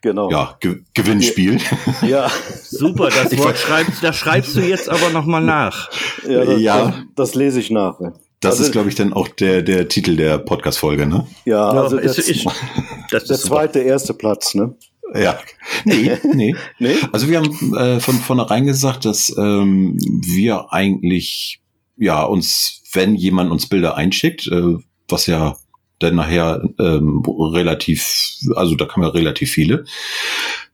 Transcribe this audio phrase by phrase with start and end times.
[0.00, 0.30] Genau.
[0.30, 1.58] ja, Ge Gewinnspiel.
[2.06, 2.30] ja,
[2.64, 5.90] Super, das Ich Wort schreibst, das schreibst du jetzt aber nochmal nach.
[6.28, 6.84] ja, das, Ja.
[6.86, 7.98] Das, das lese ich nach.
[8.40, 11.26] Das Also- ist, glaube ich, dann auch der, der Titel der Podcast-Folge, ne?
[11.44, 12.46] Ja, Ja, also ist, der, ist,
[13.10, 14.76] das der zweite, erste Platz, ne?
[15.14, 15.38] Ja.
[15.84, 16.54] Nee, nee.
[16.78, 16.96] Nee?
[17.12, 21.60] Also wir haben äh, von vornherein gesagt, dass ähm, wir eigentlich
[21.96, 24.76] ja uns, wenn jemand uns Bilder einschickt, äh,
[25.08, 25.56] was ja
[25.98, 29.84] dann nachher ähm, relativ, also da kann man relativ viele,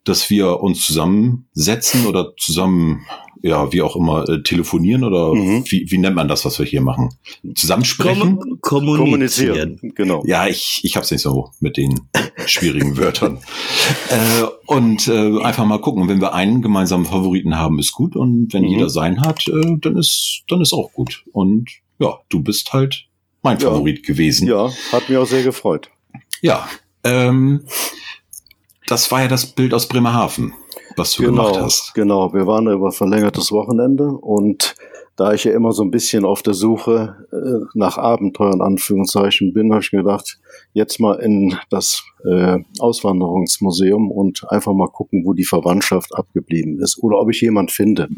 [0.04, 3.06] dass wir uns zusammensetzen oder zusammen,
[3.42, 5.64] ja, wie auch immer, äh, telefonieren oder Mhm.
[5.68, 7.08] wie, wie nennt man das, was wir hier machen?
[7.54, 8.58] Zusammensprechen?
[8.60, 9.80] Kommu kommunizieren.
[9.94, 10.22] Genau.
[10.26, 12.00] Ja, ich, ich hab's nicht so mit den
[12.46, 13.38] schwierigen Wörtern.
[14.10, 18.14] Äh, und äh, einfach mal gucken, wenn wir einen gemeinsamen Favoriten haben, ist gut.
[18.16, 18.68] Und wenn Mhm.
[18.68, 21.24] jeder seinen hat, äh, dann ist dann ist auch gut.
[21.32, 23.06] Und ja, du bist halt
[23.44, 23.68] mein Ja.
[23.70, 24.48] Favorit gewesen.
[24.48, 25.90] Ja, hat mich auch sehr gefreut.
[26.40, 26.66] Ja,
[27.04, 27.64] ähm,
[28.88, 30.52] das war ja das Bild aus Bremerhaven,
[30.96, 31.94] was du genau, gemacht hast.
[31.94, 32.32] genau.
[32.34, 34.74] Wir waren über verlängertes Wochenende und
[35.16, 39.70] da ich ja immer so ein bisschen auf der Suche äh, nach Abenteuern, Anführungszeichen, bin,
[39.72, 40.40] habe ich gedacht,
[40.72, 46.98] jetzt mal in das äh, Auswanderungsmuseum und einfach mal gucken, wo die Verwandtschaft abgeblieben ist
[47.02, 48.08] oder ob ich jemand finde.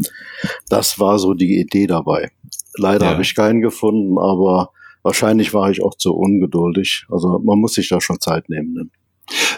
[0.71, 2.31] Das war so die Idee dabei.
[2.79, 3.13] Leider Ja.
[3.13, 4.71] habe ich keinen gefunden, aber
[5.07, 7.07] wahrscheinlich war ich auch zu ungeduldig.
[7.09, 8.73] Also man muss sich da schon Zeit nehmen.
[8.75, 8.89] Ne?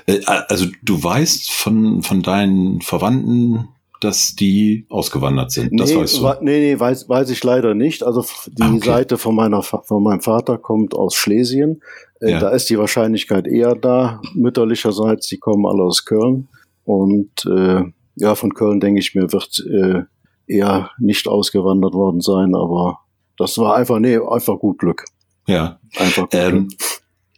[0.06, 3.69] Äh, also du weißt von, von deinen Verwandten,
[4.00, 5.70] dass die ausgewandert sind.
[5.81, 6.32] Das nee, weißt du.
[6.42, 8.03] nee, nee, weiß, weiß ich leider nicht.
[8.04, 8.86] Also die Ah, okay.
[8.86, 11.80] Seite von meiner von meinem Vater kommt aus Schlesien.
[12.20, 12.41] Äh, Ja.
[12.41, 14.20] Da ist die Wahrscheinlichkeit eher da.
[14.34, 16.48] Mütterlicherseits, die kommen alle aus Köln.
[16.84, 17.82] Und äh,
[18.16, 20.03] ja, von Köln denke ich mir, wird äh,
[20.47, 23.00] eher nicht ausgewandert worden sein, aber
[23.36, 25.04] das war einfach, nee, einfach gut Glück.
[25.48, 25.81] Ja.
[25.97, 26.69] Einfach Ähm,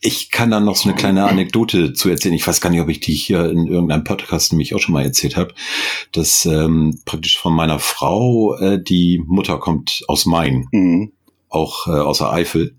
[0.02, 2.34] ich kann da noch so eine kleine Anekdote zu erzählen.
[2.34, 5.04] Ich weiß gar nicht, ob ich die hier in irgendeinem Podcast nämlich auch schon mal
[5.04, 5.54] erzählt habe,
[6.12, 11.12] dass ähm, praktisch von meiner Frau äh, die Mutter kommt aus Main, Mhm.
[11.48, 12.76] auch äh, aus der Eifel.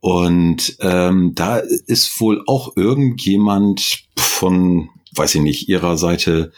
[0.00, 6.52] Und ähm, da ist wohl auch irgendjemand von, weiß ich nicht, ihrer Seite,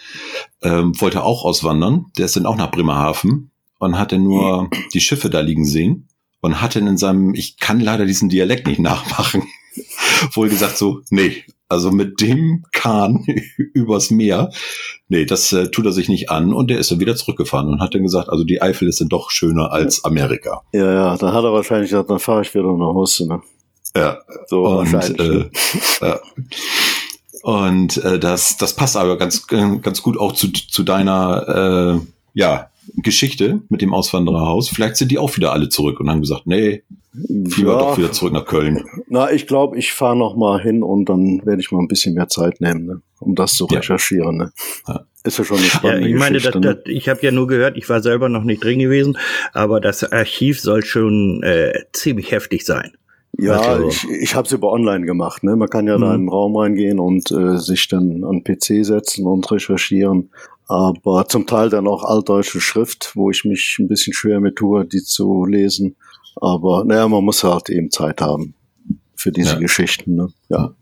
[0.63, 2.07] ähm, wollte auch auswandern.
[2.19, 6.08] Der ist dann auch nach Bremerhaven und hatte nur die Schiffe da liegen sehen
[6.41, 9.45] und hatte in seinem, ich kann leider diesen Dialekt nicht nachmachen,
[10.33, 13.25] wohl gesagt so, nee, also mit dem Kahn
[13.75, 14.51] übers Meer,
[15.09, 17.81] nee, das äh, tut er sich nicht an und der ist dann wieder zurückgefahren und
[17.81, 20.63] hat dann gesagt, also die Eifel ist dann doch schöner als Amerika.
[20.73, 23.29] Ja, ja, dann hat er wahrscheinlich gesagt, dann fahre ich wieder nach Hause.
[23.29, 23.43] Ne?
[23.97, 25.21] Ja, So und wahrscheinlich.
[25.21, 25.51] äh, ne?
[26.01, 26.21] ja.
[27.43, 32.07] und äh, das das passt aber ganz äh, ganz gut auch zu zu deiner äh,
[32.35, 34.69] ja Geschichte mit dem Auswandererhaus.
[34.69, 36.83] Vielleicht sind die auch wieder alle zurück und haben gesagt, nee,
[37.13, 37.79] lieber Ja.
[37.79, 38.85] doch wieder zurück nach Köln.
[39.09, 42.15] Na, ich glaube, ich fahre noch mal hin und dann werde ich mal ein bisschen
[42.15, 43.79] mehr Zeit nehmen, ne, um das zu Ja.
[43.79, 44.37] recherchieren.
[44.39, 44.53] Ne.
[44.87, 45.01] Ja.
[45.25, 46.61] Ist ja schon eine Ja, spannende ich meine, das, Geschichte.
[46.77, 46.93] das, ne?
[46.93, 49.19] ich habe ja nur gehört, ich war selber noch nicht drin gewesen,
[49.53, 52.93] aber das Archiv soll schon äh, ziemlich heftig sein.
[53.41, 55.45] Ja, also- ich, ich habe es über online gemacht.
[55.45, 55.55] Ne.
[55.57, 56.15] Man kann ja da Mhm.
[56.15, 60.31] in den Raum reingehen und äh, sich dann an PC setzen und recherchieren.
[60.67, 64.85] Aber zum Teil dann auch altdeutsche Schrift, wo ich mich ein bisschen schwer mit tue,
[64.85, 65.97] die zu lesen.
[66.37, 68.55] Aber naja, man muss halt eben Zeit haben
[69.15, 69.59] für diese Ja.
[69.59, 70.15] Geschichten.
[70.17, 70.29] Ne?
[70.49, 70.75] Ja.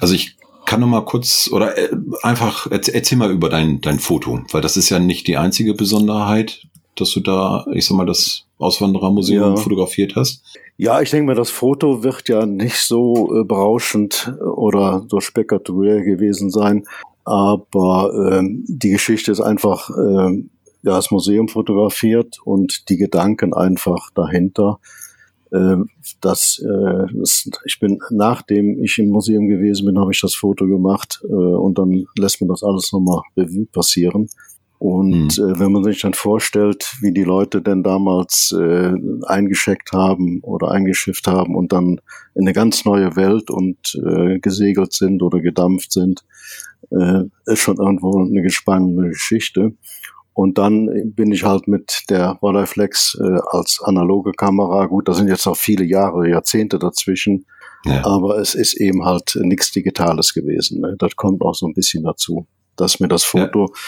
[0.00, 0.36] Also ich
[0.66, 1.90] kann noch mal kurz oder äh,
[2.22, 5.74] einfach erzähl, erzähl mal über dein dein Foto, weil das ist ja nicht die einzige
[5.74, 6.62] Besonderheit,
[6.96, 9.56] dass du da, ich sag mal, das Auswanderermuseum Ja.
[9.56, 10.42] fotografiert hast.
[10.76, 15.20] Ja, ich denke mal, das Foto wird ja nicht so äh, berauschend äh, oder so
[15.20, 16.84] spektakulär gewesen sein,
[17.24, 20.50] aber ähm, die Geschichte ist einfach, ähm,
[20.82, 24.80] ja, das Museum fotografiert und die Gedanken einfach dahinter.
[25.52, 25.76] Äh,
[26.20, 30.66] das, äh, das, ich bin, nachdem ich im Museum gewesen bin, habe ich das Foto
[30.66, 34.28] gemacht äh, und dann lässt man das alles nochmal Revue passieren.
[34.80, 35.44] Und mhm.
[35.44, 38.92] äh, wenn man sich dann vorstellt, wie die Leute denn damals äh,
[39.26, 42.00] eingeschickt haben oder eingeschifft haben und dann
[42.34, 46.24] in eine ganz neue Welt und äh, gesegelt sind oder gedampft sind,
[46.92, 49.72] äh, ist schon irgendwo eine gespannte Geschichte.
[50.32, 55.28] Und dann bin ich halt mit der Rolleiflex äh, als analoge Kamera, gut, da sind
[55.28, 57.44] jetzt noch viele Jahre, Jahrzehnte dazwischen,
[57.84, 58.02] ja.
[58.06, 60.80] aber es ist eben halt nichts Digitales gewesen.
[60.80, 60.96] Ne?
[60.98, 62.46] Das kommt auch so ein bisschen dazu,
[62.80, 63.80] dass mir das Foto, ja.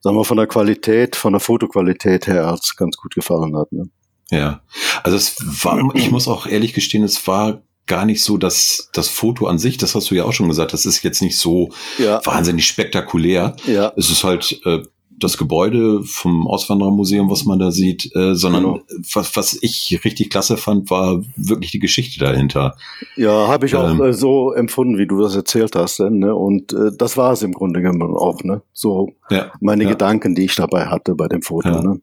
[0.00, 3.72] sagen wir von der Qualität, von der Fotoqualität her ganz gut gefallen hat.
[3.72, 3.88] Ne?
[4.30, 4.62] Ja,
[5.02, 9.08] also es war, ich muss auch ehrlich gestehen, es war gar nicht so, dass das
[9.08, 11.70] Foto an sich, das hast du ja auch schon gesagt, das ist jetzt nicht so
[11.98, 12.24] ja.
[12.24, 13.56] wahnsinnig spektakulär.
[13.66, 13.92] Ja.
[13.96, 14.82] Es ist halt äh,
[15.22, 18.80] das Gebäude vom Auswanderermuseum, was man da sieht, äh, sondern genau.
[19.12, 22.76] was, was ich richtig klasse fand, war wirklich die Geschichte dahinter.
[23.16, 26.00] Ja, habe ich ähm, auch äh, so empfunden, wie du das erzählt hast.
[26.00, 26.34] Ne?
[26.34, 28.42] Und äh, das war es im Grunde genommen auch.
[28.42, 28.62] Ne?
[28.72, 29.90] So ja, meine ja.
[29.90, 31.68] Gedanken, die ich dabei hatte bei dem Foto.
[31.68, 31.82] Ja.
[31.82, 32.00] Ne?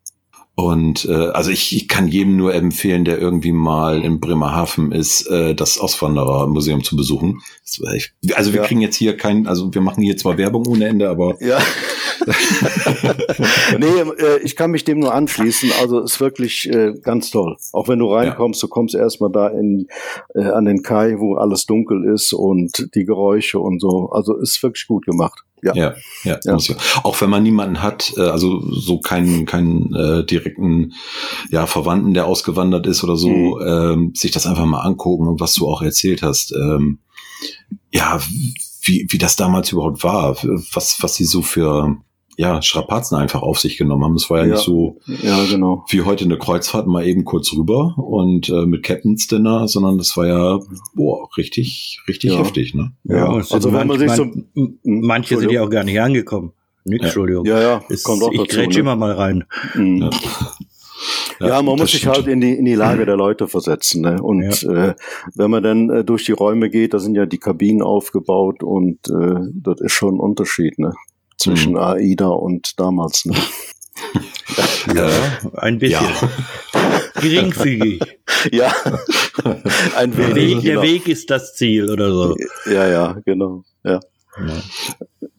[0.59, 5.27] Und äh, also ich, ich kann jedem nur empfehlen, der irgendwie mal in Bremerhaven ist,
[5.27, 7.41] äh, das Auswanderermuseum zu besuchen.
[8.33, 8.65] Also wir ja.
[8.65, 11.59] kriegen jetzt hier kein, also wir machen hier zwar Werbung ohne Ende, aber ja.
[13.77, 15.71] nee, äh, ich kann mich dem nur anschließen.
[15.79, 17.57] Also ist wirklich äh, ganz toll.
[17.71, 18.67] Auch wenn du reinkommst, ja.
[18.67, 19.87] du kommst erstmal da in
[20.33, 24.09] äh, an den Kai, wo alles dunkel ist und die Geräusche und so.
[24.09, 25.43] Also ist wirklich gut gemacht.
[25.75, 26.57] Ja, ja, ja, ja.
[26.57, 26.75] ja.
[27.03, 30.93] Auch wenn man niemanden hat, äh, also so keinen keinen äh, direkten
[31.49, 33.61] ja Verwandten, der ausgewandert ist oder so, mhm.
[33.67, 36.53] ähm, sich das einfach mal angucken und was du auch erzählt hast.
[36.53, 36.99] Ähm,
[37.91, 38.19] ja,
[38.81, 40.35] wie wie das damals überhaupt war,
[40.73, 41.97] was was sie so für
[42.37, 44.15] ja, Strapazen einfach auf sich genommen haben.
[44.15, 45.83] Es war ja, ja, nicht so ja, genau.
[45.89, 50.15] wie heute eine Kreuzfahrt mal eben kurz rüber und äh, mit Captain's Dinner, sondern das
[50.15, 50.59] war ja
[50.93, 52.37] boah, richtig, richtig ja.
[52.37, 52.93] heftig, ne?
[53.03, 53.43] Ja, ja.
[53.49, 54.27] also wenn man sich so
[54.83, 56.53] manche sind ja auch gar nicht angekommen.
[56.85, 57.45] Nix, Entschuldigung.
[57.45, 58.61] Ja, ja, ist, kommt auch ich dazu.
[58.61, 58.79] Ich ne?
[58.79, 59.43] immer mal rein.
[59.73, 60.09] Mhm.
[61.39, 64.01] Ja, ja, man muss sich halt in die, in die Lage der Leute versetzen.
[64.01, 64.19] Ne?
[64.19, 64.89] Und ja.
[64.89, 64.95] äh,
[65.35, 69.07] wenn man dann äh, durch die Räume geht, da sind ja die Kabinen aufgebaut und
[69.07, 70.79] äh, das ist schon ein Unterschied.
[70.79, 70.93] Ne?
[71.37, 71.79] Zwischen mhm.
[71.79, 73.25] AIDA und damals.
[73.25, 73.35] Ne?
[74.95, 75.09] ja,
[75.53, 76.05] ein bisschen.
[76.05, 76.29] Ja.
[77.21, 78.01] Geringfügig.
[78.51, 78.71] ja,
[79.95, 80.33] ein wenig.
[80.33, 80.81] Der Weg, der genau.
[80.83, 82.35] Weg ist das Ziel oder so.
[82.65, 83.63] Ja, ja, genau.
[83.83, 83.99] Ja.
[84.39, 84.61] ja.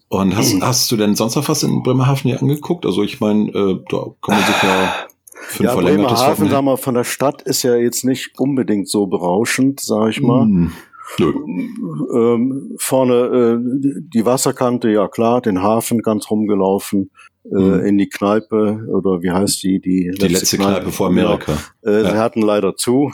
[0.09, 2.87] Und hast, hast du denn sonst noch was in Bremerhaven hier angeguckt?
[2.87, 5.07] Also ich meine, äh, da kann man sich ja
[5.49, 9.81] für ja, Bremerhaven, sagen wir, von der Stadt ist ja jetzt nicht unbedingt so berauschend,
[9.81, 10.47] sag ich mal.
[10.47, 10.73] Mm.
[11.19, 17.11] Ähm, vorne äh, die Wasserkante, ja klar, den Hafen ganz rumgelaufen,
[17.51, 17.87] äh, mhm.
[17.87, 19.81] in die Kneipe oder wie heißt die?
[19.81, 21.59] Die letzte, die letzte Kneipe, Kneipe, vor Amerika.
[21.83, 21.97] Genau.
[21.97, 22.11] Äh, ja.
[22.11, 23.11] Sie hatten leider zu.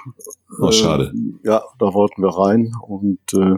[0.59, 1.13] Oh, schade.
[1.15, 3.57] Äh, ja, da wollten wir rein und äh,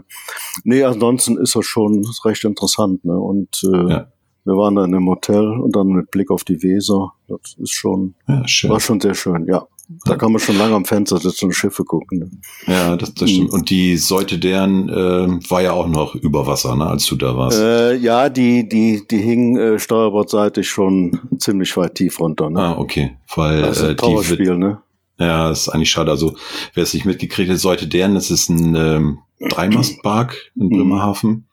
[0.63, 3.05] nee, ansonsten ist das schon recht interessant.
[3.05, 3.17] Ne?
[3.17, 4.11] Und äh, ja.
[4.43, 7.13] wir waren da in einem Hotel und dann mit Blick auf die Weser.
[7.27, 9.67] Das ist schon, ja, war schon sehr schön, ja.
[10.05, 12.19] Da kann man schon lange am Fenster sitzen und Schiffe gucken.
[12.19, 12.29] Ne?
[12.67, 13.49] Ja, das, das stimmt.
[13.49, 13.53] Mhm.
[13.53, 17.37] Und die Säute deren äh, war ja auch noch über Wasser, ne, als du da
[17.37, 17.59] warst.
[17.59, 22.49] Äh, ja, die, die, die hing äh, steuerbordseitig schon ziemlich weit tief runter.
[22.49, 22.59] Ne?
[22.59, 23.17] Ah, okay.
[23.33, 24.81] Weil das ist ein äh, wird, ne?
[25.19, 26.11] Ja, das ist eigentlich schade.
[26.11, 26.35] Also,
[26.73, 30.69] wer es nicht mitgekriegt hat, Säute deren, das ist ein ähm, Dreimastbark in mhm.
[30.69, 31.47] Bremerhaven.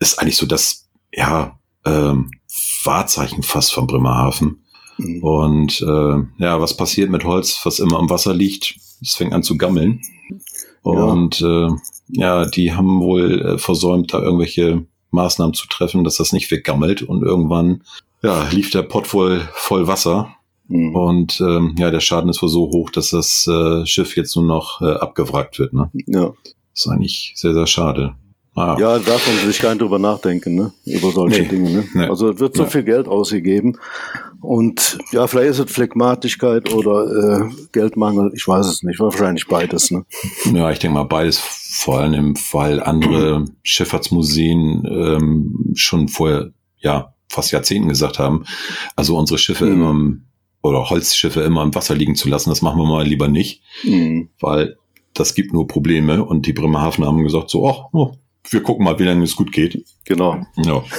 [0.00, 2.30] Ist eigentlich so das, ja, ähm,
[2.84, 4.63] Wahrzeichen fast von Bremerhaven.
[4.98, 5.22] Mhm.
[5.22, 8.76] Und äh, ja, was passiert mit Holz, was immer am Wasser liegt?
[9.00, 10.00] Es fängt an zu gammeln.
[10.82, 11.70] Und ja, äh,
[12.08, 17.02] ja die haben wohl äh, versäumt, da irgendwelche Maßnahmen zu treffen, dass das nicht weggammelt.
[17.02, 17.82] Und irgendwann
[18.22, 20.34] ja, lief der Pott wohl voll Wasser.
[20.68, 20.94] Mhm.
[20.94, 24.44] Und ähm, ja, der Schaden ist wohl so hoch, dass das äh, Schiff jetzt nur
[24.44, 25.72] noch äh, abgewrackt wird.
[25.72, 25.90] Ne?
[26.06, 26.32] Ja.
[26.72, 28.14] Das ist eigentlich sehr, sehr schade.
[28.56, 28.76] Ah.
[28.78, 30.72] Ja, da darf man sich gar nicht drüber nachdenken, ne?
[30.84, 31.48] über solche nee.
[31.48, 31.70] Dinge.
[31.70, 31.84] Ne?
[31.92, 32.06] Nee.
[32.06, 32.68] Also es wird so ja.
[32.68, 33.78] viel Geld ausgegeben
[34.44, 39.90] und ja, vielleicht ist es Phlegmatigkeit oder äh, Geldmangel, ich weiß es nicht, wahrscheinlich beides.
[39.90, 40.04] Ne?
[40.52, 47.52] Ja, ich denke mal beides, vor allem weil andere Schifffahrtsmuseen ähm, schon vorher, ja, fast
[47.52, 48.44] Jahrzehnten gesagt haben,
[48.96, 49.72] also unsere Schiffe mhm.
[49.72, 50.16] immer
[50.62, 54.28] oder Holzschiffe immer im Wasser liegen zu lassen, das machen wir mal lieber nicht, mhm.
[54.40, 54.76] weil
[55.14, 58.12] das gibt nur Probleme und die Bremerhaven haben gesagt so, ach, oh,
[58.50, 59.84] wir gucken mal, wie lange es gut geht.
[60.04, 60.44] Genau.
[60.56, 60.82] Ja.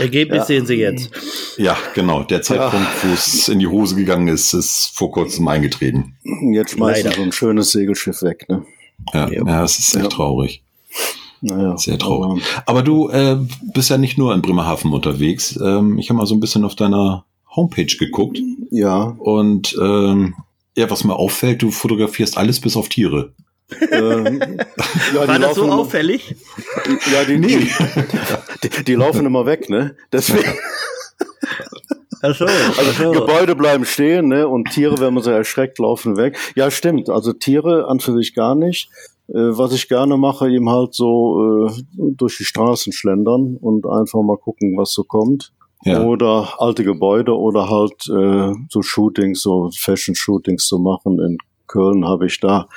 [0.00, 0.44] Ergebnis ja.
[0.44, 1.10] sehen Sie jetzt.
[1.56, 2.22] Ja, genau.
[2.22, 3.08] Der Zeitpunkt, ja.
[3.08, 6.16] wo es in die Hose gegangen ist, ist vor kurzem eingetreten.
[6.52, 7.16] Jetzt schmeißen Leider.
[7.16, 8.64] so ein schönes Segelschiff weg, ne?
[9.12, 10.10] Ja, ja, ja es ist echt ja.
[10.10, 10.62] traurig.
[11.42, 12.42] Naja, Sehr traurig.
[12.56, 13.38] Aber, aber du äh,
[13.72, 15.58] bist ja nicht nur in Bremerhaven unterwegs.
[15.62, 18.38] Ähm, ich habe mal so ein bisschen auf deiner Homepage geguckt.
[18.70, 19.16] Ja.
[19.18, 20.34] Und ähm,
[20.76, 23.32] ja, was mir auffällt, du fotografierst alles bis auf Tiere
[23.92, 24.40] ähm,
[25.14, 26.34] ja, War das so auffällig?
[27.12, 27.66] Ja, die, nee.
[28.62, 29.96] Die, die, laufen immer weg, ne?
[30.12, 30.52] Deswegen.
[32.22, 34.46] Ach so, also Gebäude bleiben stehen, ne?
[34.46, 36.36] Und Tiere, wenn man sie erschreckt, laufen weg.
[36.54, 37.08] Ja, stimmt.
[37.08, 38.90] Also Tiere an für sich gar nicht.
[39.28, 44.20] Äh, was ich gerne mache, eben halt so äh, durch die Straßen schlendern und einfach
[44.22, 45.52] mal gucken, was so kommt.
[45.82, 46.04] Ja.
[46.04, 51.18] Oder alte Gebäude oder halt äh, so Shootings, so Fashion-Shootings zu machen.
[51.20, 52.68] In Köln habe ich da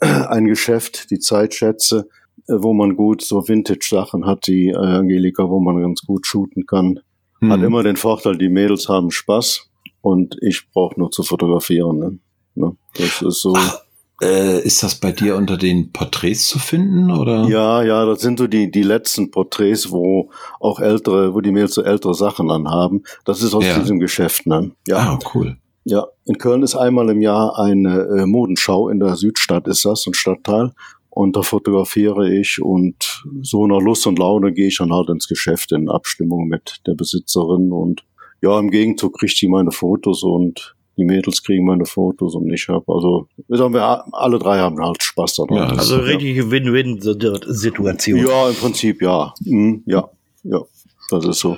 [0.00, 2.08] ein Geschäft, die Zeitschätze,
[2.48, 7.00] wo man gut so Vintage-Sachen hat, die äh, Angelika, wo man ganz gut shooten kann.
[7.40, 7.52] Mhm.
[7.52, 9.68] Hat immer den Vorteil, die Mädels haben Spaß
[10.00, 11.98] und ich brauche nur zu fotografieren.
[11.98, 12.18] Ne?
[12.54, 12.76] Ne?
[12.94, 13.54] Das ist so.
[13.56, 13.80] Ach,
[14.22, 17.46] äh, ist das bei dir unter den Porträts zu finden oder?
[17.48, 21.74] Ja, ja, das sind so die die letzten Porträts, wo auch ältere, wo die Mädels
[21.74, 23.02] so ältere Sachen anhaben.
[23.26, 23.78] Das ist aus ja.
[23.78, 24.72] diesem Geschäft, ne?
[24.88, 25.58] Ja, ah, cool.
[25.84, 30.06] Ja, in Köln ist einmal im Jahr eine äh, Modenschau in der Südstadt ist das,
[30.06, 30.72] ein Stadtteil.
[31.16, 35.26] Und da fotografiere ich und so nach Lust und Laune gehe ich dann halt ins
[35.26, 38.04] Geschäft in Abstimmung mit der Besitzerin und
[38.42, 42.68] ja, im Gegenzug kriegt die meine Fotos und die Mädels kriegen meine Fotos und ich
[42.68, 45.56] habe, also sagen wir, alle drei haben halt Spaß daran.
[45.56, 48.18] Ja, also richtige Win-Win-Situation.
[48.18, 49.32] Ja, im Prinzip ja.
[49.40, 50.10] Mhm, ja,
[50.42, 50.60] ja,
[51.08, 51.56] das ist so.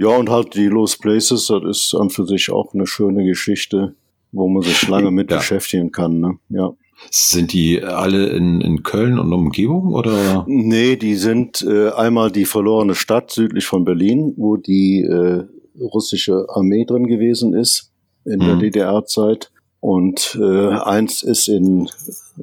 [0.00, 3.94] Ja, und halt die Lost Places, das ist an für sich auch eine schöne Geschichte,
[4.32, 5.36] wo man sich lange mit ja.
[5.36, 6.18] beschäftigen kann.
[6.18, 6.38] Ne?
[6.48, 6.72] Ja.
[7.10, 10.44] Sind die alle in, in Köln und Umgebung oder?
[10.46, 15.44] Nee, die sind äh, einmal die verlorene Stadt südlich von Berlin, wo die äh,
[15.80, 17.92] russische Armee drin gewesen ist
[18.24, 18.44] in mhm.
[18.44, 19.50] der DDR-Zeit.
[19.80, 21.88] Und äh, eins ist in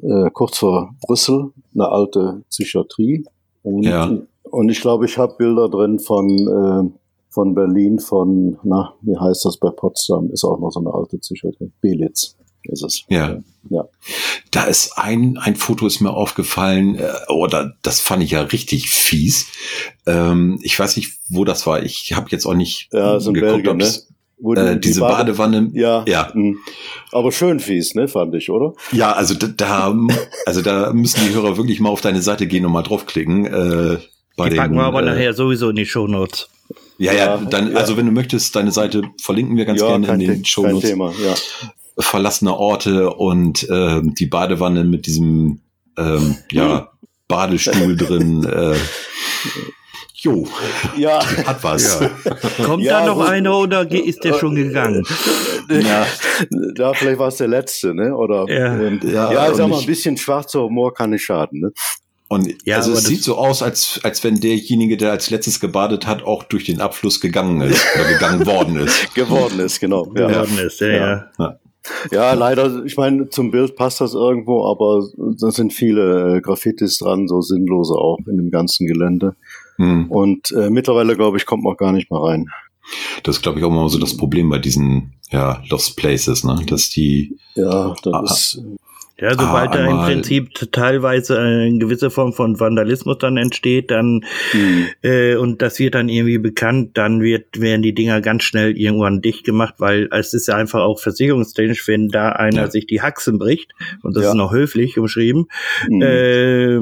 [0.02, 3.24] äh, kurz vor Brüssel, eine alte Psychiatrie.
[3.62, 4.10] Und, ja.
[4.42, 6.98] und ich glaube, ich habe Bilder drin von, äh,
[7.28, 11.18] von Berlin, von, na, wie heißt das bei Potsdam, ist auch noch so eine alte
[11.18, 11.70] Psychiatrie.
[11.82, 12.36] Belitz
[12.70, 13.04] ist es.
[13.08, 13.38] Ja.
[13.70, 13.84] ja.
[14.50, 18.90] Da ist ein, ein Foto ist mir aufgefallen, äh, oder das fand ich ja richtig
[18.90, 19.46] fies.
[20.06, 21.82] Ähm, ich weiß nicht, wo das war.
[21.82, 23.92] Ich habe jetzt auch nicht ja, so geguckt, Belgien, ne?
[24.38, 25.70] Wo äh, die, diese Bade Badewanne.
[25.72, 26.04] Ja.
[26.06, 26.32] ja.
[26.32, 26.58] Hm.
[27.10, 28.74] Aber schön fies, ne, fand ich, oder?
[28.92, 29.94] Ja, also da,
[30.44, 33.46] also da müssen die Hörer wirklich mal auf deine Seite gehen und mal draufklicken.
[33.46, 33.98] Äh,
[34.36, 36.48] bei die den, packen wir aber äh, nachher sowieso in die Shownotes.
[36.98, 37.78] Ja, ja, dann, ja.
[37.78, 40.82] also wenn du möchtest, deine Seite verlinken wir ganz ja, gerne in den Shownotes.
[40.82, 41.34] Kein Thema, ja.
[41.98, 45.60] Verlassene Orte und äh, die Badewanne mit diesem
[45.96, 46.90] ähm, ja,
[47.28, 48.44] Badestuhl drin.
[48.44, 48.76] Äh,
[50.18, 50.48] Jo,
[50.96, 51.24] ja.
[51.46, 52.00] hat was.
[52.00, 52.10] Ja.
[52.64, 53.28] Kommt ja, da noch gut.
[53.28, 55.04] einer oder ist der schon gegangen?
[55.68, 56.06] Ja,
[56.76, 58.16] ja vielleicht war es der letzte, ne?
[58.16, 61.60] Oder ja, und, ja, ja ich sag mal, ein bisschen schwarzer Humor kann nicht schaden,
[61.60, 61.72] ne?
[62.28, 66.06] Und ja, also es sieht so aus, als, als wenn derjenige, der als letztes gebadet
[66.06, 69.14] hat, auch durch den Abfluss gegangen ist oder gegangen worden ist.
[69.14, 70.12] Geworden ist, genau.
[70.16, 70.26] Ja.
[70.26, 71.30] Geworden ist, ja, ja.
[71.38, 71.58] ja.
[72.10, 76.98] Ja, leider, ich meine, zum Bild passt das irgendwo, aber da sind viele äh, Graffitis
[76.98, 79.36] dran, so sinnlose auch in dem ganzen Gelände.
[79.76, 80.10] Hm.
[80.10, 82.48] Und äh, mittlerweile, glaube ich, kommt man auch gar nicht mehr rein.
[83.22, 86.60] Das ist, glaube ich, auch mal so das Problem bei diesen ja, Lost Places, ne?
[86.66, 87.36] Dass die.
[87.54, 88.62] Ja, das ah, ist.
[89.18, 94.24] Ja, sobald ah, da im Prinzip teilweise eine gewisse Form von Vandalismus dann entsteht, dann
[94.52, 94.88] mhm.
[95.02, 99.22] äh, und das wird dann irgendwie bekannt, dann wird werden die Dinger ganz schnell irgendwann
[99.22, 102.70] dicht gemacht, weil es ist ja einfach auch versicherungstechnisch, wenn da einer ja.
[102.70, 104.30] sich die Haxen bricht und das ja.
[104.30, 105.46] ist noch höflich umschrieben,
[105.88, 106.02] mhm.
[106.02, 106.78] äh,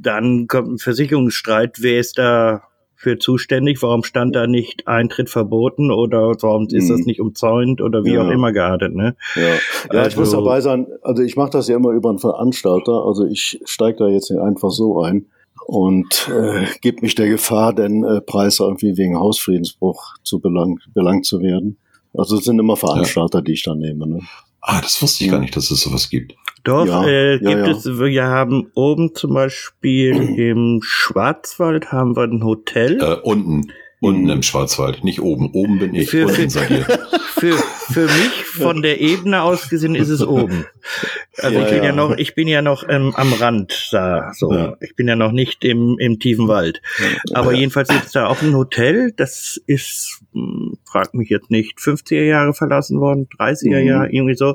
[0.00, 2.69] dann kommt ein Versicherungsstreit, wer ist da
[3.00, 3.80] für zuständig?
[3.82, 6.92] Warum stand da nicht Eintritt verboten oder warum ist mhm.
[6.92, 8.26] das nicht umzäunt oder wie ja.
[8.26, 8.94] auch immer geartet?
[8.94, 9.16] Ne?
[9.36, 12.10] Ja, ja also, ich muss also dabei sein, also ich mache das ja immer über
[12.10, 15.26] einen Veranstalter, also ich steige da jetzt nicht einfach so ein
[15.66, 21.24] und äh, gebe mich der Gefahr, den äh, Preis irgendwie wegen Hausfriedensbruch zu belangt, belangt
[21.24, 21.78] zu werden.
[22.12, 23.42] Also es sind immer Veranstalter, ja.
[23.42, 24.06] die ich da nehme.
[24.06, 24.20] Ne?
[24.60, 26.34] Ah, das wusste ich gar nicht, dass es sowas gibt.
[26.64, 27.70] Doch, ja, äh, gibt ja, ja.
[27.70, 33.00] es, wir haben oben zum Beispiel im Schwarzwald haben wir ein Hotel.
[33.00, 33.72] Äh, unten.
[34.02, 35.50] Unten im Schwarzwald, nicht oben.
[35.52, 36.86] Oben bin ich, für, unten seid ihr.
[37.40, 40.66] Für, für mich von der Ebene aus gesehen ist es oben.
[41.42, 41.84] Also ja, ich bin ja.
[41.84, 41.92] ja.
[41.92, 44.52] noch, ich bin ja noch ähm, am Rand da, so.
[44.52, 44.76] Ja.
[44.80, 46.80] Ich bin ja noch nicht im, im tiefen Wald.
[47.34, 52.22] Aber jedenfalls ist da auch ein Hotel, das ist, hm, frag mich jetzt nicht, 50er
[52.22, 53.86] Jahre verlassen worden, 30er mhm.
[53.86, 54.54] Jahre, irgendwie so.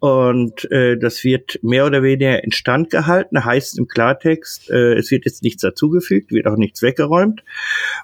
[0.00, 5.24] Und äh, das wird mehr oder weniger instand gehalten, heißt im Klartext, äh, es wird
[5.24, 7.44] jetzt nichts dazugefügt, wird auch nichts weggeräumt.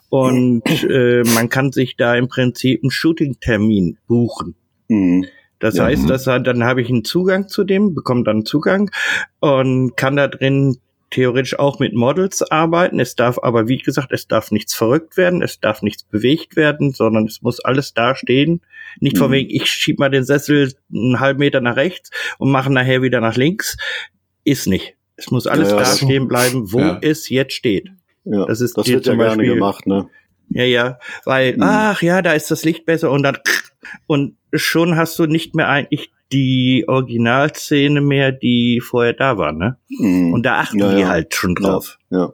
[0.09, 4.55] Und äh, man kann sich da im Prinzip einen Shooting-Termin buchen.
[4.89, 5.27] Mhm.
[5.63, 6.07] Das ja, heißt, mhm.
[6.09, 8.91] dass, dann habe ich einen Zugang zu dem, bekomme dann Zugang
[9.39, 10.79] und kann da drin
[11.11, 12.99] theoretisch auch mit Models arbeiten.
[12.99, 16.93] Es darf aber, wie gesagt, es darf nichts verrückt werden, es darf nichts bewegt werden,
[16.93, 18.61] sondern es muss alles da stehen.
[18.99, 19.21] Nicht mhm.
[19.21, 23.01] von wegen, ich schieb mal den Sessel einen halben Meter nach rechts und mache nachher
[23.03, 23.77] wieder nach links.
[24.43, 24.97] Ist nicht.
[25.15, 26.99] Es muss alles ja, da stehen bleiben, wo ja.
[27.03, 27.89] es jetzt steht.
[28.25, 30.09] Ja, das ist das wird ja gerne gemacht, ne?
[30.51, 31.63] Ja, ja, weil, mhm.
[31.63, 33.39] ach ja, da ist das Licht besser und dann
[34.07, 39.77] und schon hast du nicht mehr eigentlich die Originalszene mehr, die vorher da war, ne?
[39.89, 40.33] Mhm.
[40.33, 41.09] Und da achten ja, die ja.
[41.09, 41.99] halt schon drauf.
[42.11, 42.19] Ja.
[42.19, 42.33] ja.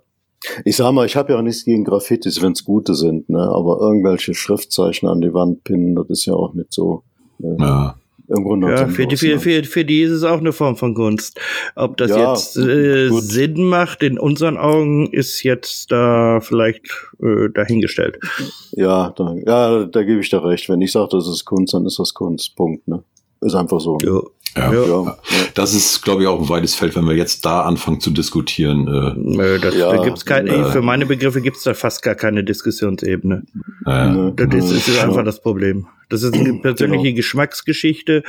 [0.65, 3.41] Ich sag mal, ich habe ja auch nichts gegen Graffitis, wenn es gute sind, ne?
[3.41, 7.03] Aber irgendwelche Schriftzeichen an die Wand pinnen, das ist ja auch nicht so.
[7.38, 7.57] Ne?
[7.59, 7.97] Ja.
[8.28, 10.94] Im Grunde ja, für die, für, für, für die ist es auch eine Form von
[10.94, 11.40] Kunst.
[11.75, 16.82] Ob das ja, jetzt äh, Sinn macht, in unseren Augen, ist jetzt da vielleicht
[17.23, 18.18] äh, dahingestellt.
[18.73, 20.68] Ja, da, ja, da gebe ich dir recht.
[20.68, 22.54] Wenn ich sage, das ist Kunst, dann ist das Kunst.
[22.54, 22.87] Punkt.
[22.87, 23.02] Ne?
[23.40, 23.97] Ist einfach so.
[24.02, 24.20] Ja.
[24.56, 25.16] Ja, ja.
[25.54, 28.88] Das ist, glaube ich, auch ein weites Feld, wenn wir jetzt da anfangen zu diskutieren.
[28.88, 29.58] Äh.
[29.61, 32.42] Das, ja, da gibt's kein, äh, für meine Begriffe gibt es da fast gar keine
[32.42, 33.44] Diskussionsebene.
[33.87, 35.87] Äh, das ist, ist einfach das Problem.
[36.09, 37.17] Das ist eine persönliche genau.
[37.17, 38.23] Geschmacksgeschichte,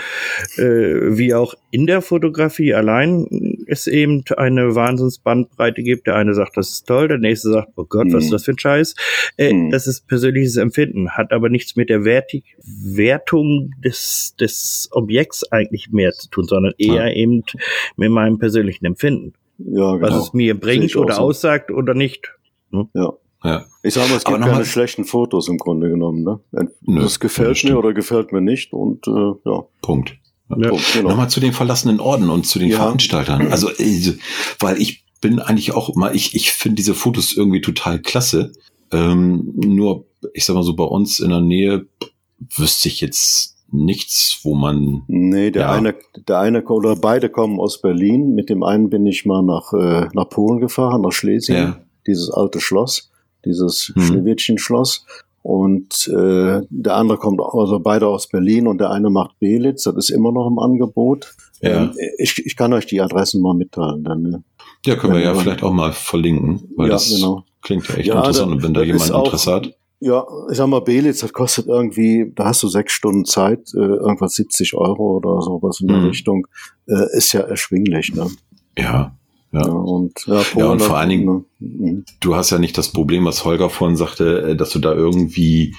[0.58, 6.08] äh, wie auch in der Fotografie allein es eben eine Wahnsinnsbandbreite gibt.
[6.08, 8.14] Der eine sagt, das ist toll, der nächste sagt, oh Gott, mhm.
[8.14, 8.34] was ist mhm.
[8.34, 8.96] das für ein Scheiß.
[9.38, 9.72] Äh, mhm.
[9.72, 15.90] Das ist persönliches Empfinden, hat aber nichts mit der Wertig Wertung des, des Objekts eigentlich
[15.92, 17.14] mehr zu tun, sondern eher ja.
[17.14, 17.44] eben
[17.96, 19.34] mit meinem persönlichen Empfinden.
[19.58, 20.02] Ja, genau.
[20.02, 21.22] Was es mir bringt oder so.
[21.22, 22.34] aussagt oder nicht.
[22.72, 22.90] Hm?
[22.94, 23.14] Ja.
[23.44, 23.66] Ja.
[23.84, 26.24] Ich sage mal, es gibt keine schlechten Fotos im Grunde genommen.
[26.24, 26.40] Ne?
[26.82, 29.12] Nö, das gefällt mir oder gefällt mir nicht und äh,
[29.46, 29.64] ja.
[29.82, 30.18] Punkt.
[30.50, 30.70] Ja.
[30.70, 31.10] Punkt genau.
[31.10, 32.78] Nochmal zu den verlassenen Orden und zu den ja.
[32.78, 33.48] Veranstaltern.
[33.52, 34.18] Also, äh,
[34.60, 38.52] weil ich bin eigentlich auch immer, ich, ich finde diese Fotos irgendwie total klasse.
[38.92, 41.86] Ähm, nur, ich sag mal so, bei uns in der Nähe
[42.56, 45.04] wüsste ich jetzt nichts, wo man.
[45.08, 45.72] Nee, der ja.
[45.72, 45.96] eine,
[46.28, 48.34] der eine oder beide kommen aus Berlin.
[48.34, 51.82] Mit dem einen bin ich mal nach, äh, nach Polen gefahren, nach Schlesien, ja.
[52.06, 53.09] dieses alte Schloss
[53.46, 54.02] dieses mhm.
[54.02, 55.06] Schneewittchen-Schloss.
[55.42, 59.96] Und äh, der andere kommt, also beide aus Berlin und der eine macht Belitz, das
[59.96, 61.34] ist immer noch im Angebot.
[61.62, 61.84] Ja.
[61.84, 64.04] Ähm, ich, ich kann euch die Adressen mal mitteilen.
[64.04, 64.44] Dann, ne?
[64.86, 67.46] ja, können wir ja vielleicht auch mal verlinken, weil ja, das genau.
[67.62, 69.74] klingt ja echt ja, interessant, wenn da jemand Interesse hat.
[70.02, 73.80] Ja, ich sag mal, Belitz, das kostet irgendwie, da hast du sechs Stunden Zeit, äh,
[73.80, 76.08] irgendwas 70 Euro oder sowas in der mhm.
[76.08, 76.48] Richtung.
[76.88, 78.28] Äh, ist ja erschwinglich, ne?
[78.78, 79.18] Ja,
[79.52, 79.62] ja.
[79.66, 81.44] ja, und, ja, ja, und vor allen Dingen, ne?
[81.60, 82.06] mhm.
[82.20, 85.76] du hast ja nicht das Problem, was Holger vorhin sagte, äh, dass du da irgendwie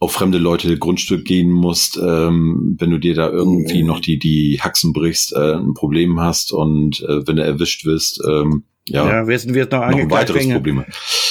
[0.00, 3.88] auf fremde Leute Grundstück gehen musst, ähm, wenn du dir da irgendwie mhm.
[3.88, 8.22] noch die, die Haxen brichst, äh, ein Problem hast und äh, wenn du erwischt wirst,
[8.28, 10.84] ähm, ja, ja wirst, wirst noch, noch ein weiteres Problem.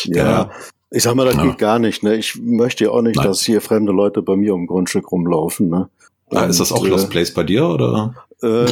[0.06, 0.16] Ja.
[0.16, 0.52] ja.
[0.90, 1.44] Ich sag mal, das ja.
[1.46, 2.04] geht gar nicht.
[2.04, 2.16] Ne?
[2.16, 3.26] Ich möchte ja auch nicht, Nein.
[3.26, 5.70] dass hier fremde Leute bei mir um Grundstück rumlaufen.
[5.70, 5.90] Ne?
[6.30, 8.14] Ah, ist das auch äh, Lost Place bei dir oder?
[8.44, 8.66] Äh,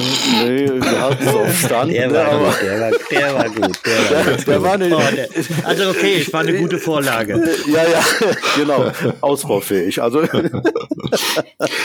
[0.43, 1.91] nee, wir hatten es auf Stand.
[1.91, 3.79] Der war, aber, gut, der, war, der war gut.
[3.83, 7.33] Der war, der, der war nicht, oh, also okay, es war eine gute Vorlage.
[7.65, 8.03] Ja, ja,
[8.55, 8.91] genau.
[9.21, 9.99] Ausbaufähig.
[10.01, 10.23] Also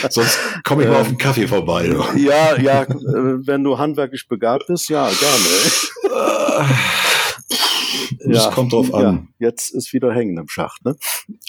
[0.09, 1.89] Sonst komme ich mal auf einen Kaffee vorbei.
[1.89, 2.15] Oder?
[2.17, 5.43] Ja, ja, wenn du handwerklich begabt bist, ja, gerne.
[8.23, 9.27] Das ja, kommt drauf an.
[9.39, 10.95] Ja, jetzt ist wieder hängen im Schacht, ne?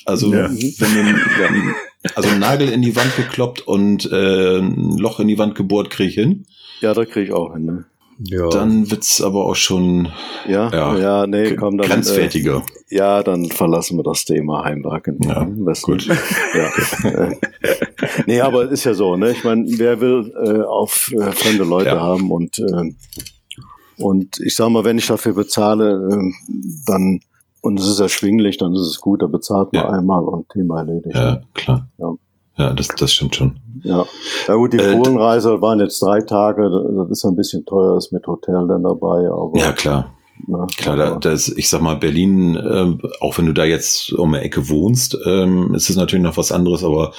[0.07, 0.49] Also, ja.
[0.49, 1.11] wenn du,
[1.43, 1.75] ja,
[2.15, 5.91] also ein Nagel in die Wand gekloppt und äh, ein Loch in die Wand gebohrt,
[5.91, 6.47] kriege ich hin.
[6.81, 7.85] Ja, da kriege ich auch hin, ne?
[8.25, 8.49] Ja.
[8.51, 10.13] Dann wird's aber auch schon
[10.47, 12.63] ja, ja, ja nee, komm, dann, grenzwertiger.
[12.89, 15.19] Äh, ja, dann verlassen wir das Thema Heimwerken.
[15.25, 15.45] Ja,
[15.83, 16.07] gut.
[16.07, 17.31] Ja.
[18.27, 19.33] nee, aber ist ja so, ne?
[19.33, 22.01] Ich meine, wer will äh, auf äh, fremde Leute ja.
[22.01, 22.93] haben und äh,
[23.97, 26.33] und ich sag mal, wenn ich dafür bezahle, äh,
[26.87, 27.21] dann
[27.63, 29.89] und es ist erschwinglich, dann ist es gut, da bezahlt man ja.
[29.89, 31.17] einmal und Thema erledigt.
[31.17, 31.89] Ja, klar.
[31.99, 32.15] Ja.
[32.59, 33.57] Ja, das, das stimmt schon.
[33.83, 34.05] Ja,
[34.47, 38.13] ja gut, die äh, Polenreise waren jetzt drei Tage, das ist ein bisschen teuer, ist
[38.13, 39.27] mit Hotel dann dabei.
[39.31, 40.13] Aber ja, klar.
[40.49, 44.33] Ja, Klar, da, das, ich sag mal, Berlin, äh, auch wenn du da jetzt um
[44.33, 47.13] die Ecke wohnst, ähm, ist es natürlich noch was anderes, aber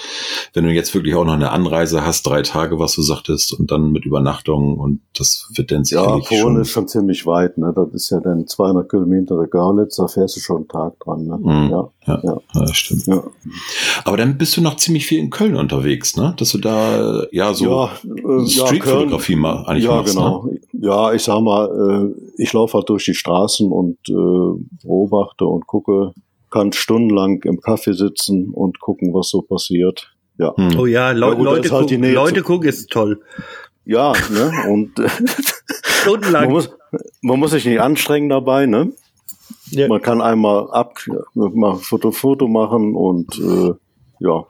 [0.53, 3.71] wenn du jetzt wirklich auch noch eine Anreise hast, drei Tage, was du sagtest, und
[3.71, 7.73] dann mit Übernachtung und das wird dann sicherlich Ja, Polen ist schon ziemlich weit, ne?
[7.75, 11.25] Das ist ja dann 200 Kilometer der Görlitz, da fährst du schon einen Tag dran,
[11.25, 11.37] ne?
[11.37, 13.07] Mm, ja, ja, ja, ja, stimmt.
[13.07, 13.23] Ja.
[14.05, 16.33] Aber dann bist du noch ziemlich viel in Köln unterwegs, ne?
[16.37, 20.45] Dass du da, ja, so ja, äh, Streetfotografie mal eigentlich ja, machst, genau.
[20.45, 20.59] Ne?
[20.73, 25.67] Ja, ich sag mal, äh, ich laufe halt durch die Straßen und äh, beobachte und
[25.67, 26.13] gucke,
[26.49, 30.13] kann stundenlang im Café sitzen und gucken, was so passiert.
[30.37, 30.55] Ja.
[30.55, 30.79] Hm.
[30.79, 33.21] Oh ja, Le ja gut, Leute, halt gucken, Leute gucken ist toll.
[33.85, 34.51] Ja, ne?
[34.69, 34.91] Und
[35.83, 36.45] stundenlang.
[36.45, 36.69] Man muss,
[37.21, 38.93] man muss sich nicht anstrengen dabei, ne?
[39.71, 39.87] Ja.
[39.87, 40.99] Man kann einmal ab,
[41.33, 43.73] mal Foto, Foto machen und äh,
[44.19, 44.45] ja.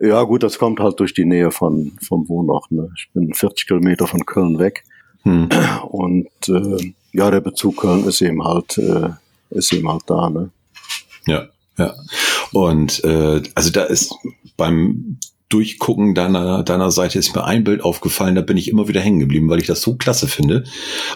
[0.00, 2.70] Ja, gut, das kommt halt durch die Nähe von, vom Wohnort.
[2.72, 2.90] Ne?
[2.96, 4.84] Ich bin 40 Kilometer von Köln weg.
[5.22, 5.48] Hm.
[5.88, 9.10] Und äh, ja, der Bezug ist eben halt, äh,
[9.50, 10.50] ist eben halt da, ne?
[11.26, 11.48] Ja,
[11.78, 11.94] ja.
[12.52, 14.14] Und äh, also da ist
[14.56, 19.00] beim Durchgucken deiner, deiner Seite ist mir ein Bild aufgefallen, da bin ich immer wieder
[19.00, 20.64] hängen geblieben, weil ich das so klasse finde.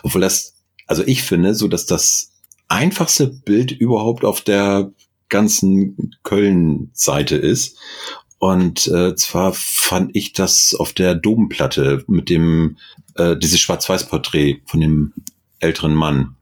[0.02, 0.54] Obwohl das,
[0.86, 2.32] also ich finde, so dass das
[2.68, 4.92] einfachste Bild überhaupt auf der
[5.28, 7.76] ganzen Köln-Seite ist.
[8.38, 12.78] Und äh, zwar fand ich das auf der Domplatte mit dem,
[13.16, 15.12] äh, dieses Schwarz-Weiß-Porträt von dem
[15.60, 16.36] älteren Mann.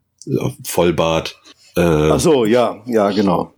[0.65, 1.41] Vollbart.
[1.77, 3.53] Äh, Ach so, ja, ja, genau.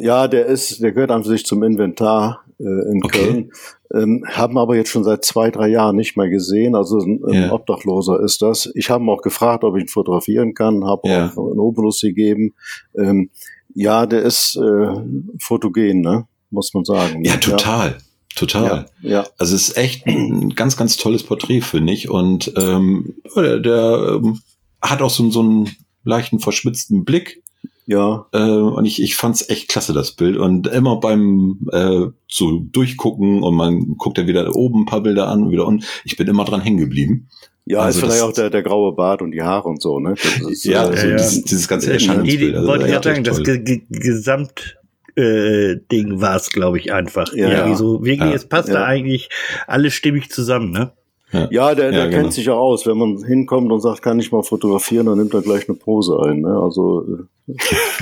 [0.00, 3.18] Ja, der ist, der gehört an sich zum Inventar äh, in okay.
[3.18, 3.52] Köln.
[3.94, 6.74] Ähm, haben aber jetzt schon seit zwei, drei Jahren nicht mehr gesehen.
[6.74, 7.52] Also ein, yeah.
[7.52, 8.70] Obdachloser ist das.
[8.74, 11.32] Ich habe ihn auch gefragt, ob ich ihn fotografieren kann, habe yeah.
[11.36, 12.54] auch einen Obolus gegeben.
[12.96, 13.30] Ähm,
[13.74, 14.94] ja, der ist äh,
[15.38, 16.26] fotogen, ne?
[16.52, 17.24] muss man sagen.
[17.24, 17.90] Ja, total.
[17.90, 17.96] Ja.
[18.34, 18.86] Total.
[19.02, 19.26] Ja, ja.
[19.36, 22.08] Also es ist echt ein ganz, ganz tolles Porträt, finde ich.
[22.08, 24.40] Und ähm, der, der ähm,
[24.82, 25.70] hat auch so, so einen
[26.04, 27.42] leichten verschmitzten Blick.
[27.86, 28.26] Ja.
[28.32, 30.36] Äh, und ich, ich fand es echt klasse, das Bild.
[30.36, 35.28] Und immer beim äh, so durchgucken und man guckt ja wieder oben ein paar Bilder
[35.28, 35.84] an und wieder unten.
[36.04, 37.28] Ich bin immer dran hängen geblieben.
[37.64, 40.14] Ja, also ist vielleicht auch der, der graue Bart und die Haare und so, ne?
[40.48, 42.56] Ist, ja, äh, so ja, dieses, dieses ganze Erscheinungsbild.
[42.56, 43.40] Also, wollte ich gerade sagen, das
[43.88, 44.78] Gesamt
[45.14, 47.32] äh, Ding war es, glaube ich, einfach.
[47.34, 47.74] Ja, ja.
[47.76, 48.74] so wirklich, ja, es passt ja.
[48.74, 49.28] da eigentlich
[49.66, 50.92] alles stimmig zusammen, ne?
[51.32, 52.30] Ja, ja der, der ja, kennt genau.
[52.30, 52.86] sich ja aus.
[52.86, 56.18] Wenn man hinkommt und sagt, kann ich mal fotografieren, dann nimmt er gleich eine Pose
[56.20, 56.40] ein.
[56.40, 56.60] Ne?
[56.62, 57.04] Also
[57.46, 57.54] äh,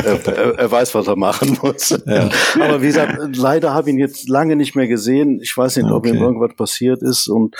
[0.05, 1.91] er, er, er, weiß, was er machen muss.
[2.07, 2.29] Ja.
[2.61, 5.41] Aber wie gesagt, leider habe ich ihn jetzt lange nicht mehr gesehen.
[5.43, 5.95] Ich weiß nicht, okay.
[5.95, 7.55] ob ihm irgendwas passiert ist und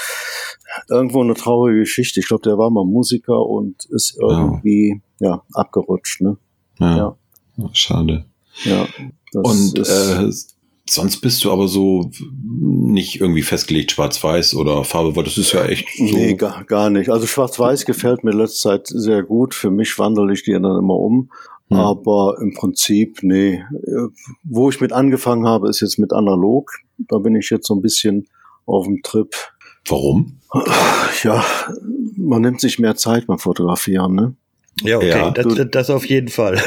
[0.89, 2.21] irgendwo eine traurige Geschichte.
[2.21, 6.21] Ich glaube, der war mal Musiker und ist irgendwie ja, abgerutscht.
[6.21, 6.37] Ne?
[6.81, 7.17] Ja.
[7.73, 8.25] Schade.
[8.65, 8.87] Ja.
[9.35, 10.31] und äh,
[10.91, 12.11] Sonst bist du aber so
[12.61, 16.03] nicht irgendwie festgelegt, schwarz-weiß oder Farbe, weil das ist ja echt so.
[16.03, 17.11] Nee, gar, gar nicht.
[17.11, 19.55] Also schwarz-weiß gefällt mir letzte Zeit sehr gut.
[19.55, 21.31] Für mich wandle ich die dann immer um.
[21.69, 21.79] Hm.
[21.79, 23.63] Aber im Prinzip, nee.
[24.43, 26.73] Wo ich mit angefangen habe, ist jetzt mit analog.
[26.99, 28.27] Da bin ich jetzt so ein bisschen
[28.67, 29.33] auf dem Trip.
[29.87, 30.41] Warum?
[31.23, 31.45] Ja,
[32.17, 34.35] man nimmt sich mehr Zeit beim Fotografieren, ne?
[34.83, 35.31] Ja, okay, ja.
[35.31, 36.61] Das, das auf jeden Fall.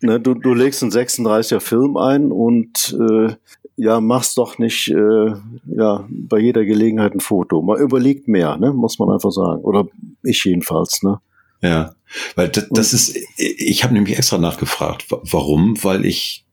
[0.00, 3.34] Ne, du, du legst einen 36er Film ein und äh,
[3.78, 5.34] ja, machst doch nicht äh,
[5.66, 7.62] ja, bei jeder Gelegenheit ein Foto.
[7.62, 9.62] Man überlegt mehr, ne, muss man einfach sagen.
[9.62, 9.86] Oder
[10.22, 11.20] ich jedenfalls, ne?
[11.62, 11.94] Ja,
[12.34, 16.44] weil das, das ist, ich habe nämlich extra nachgefragt, warum, weil ich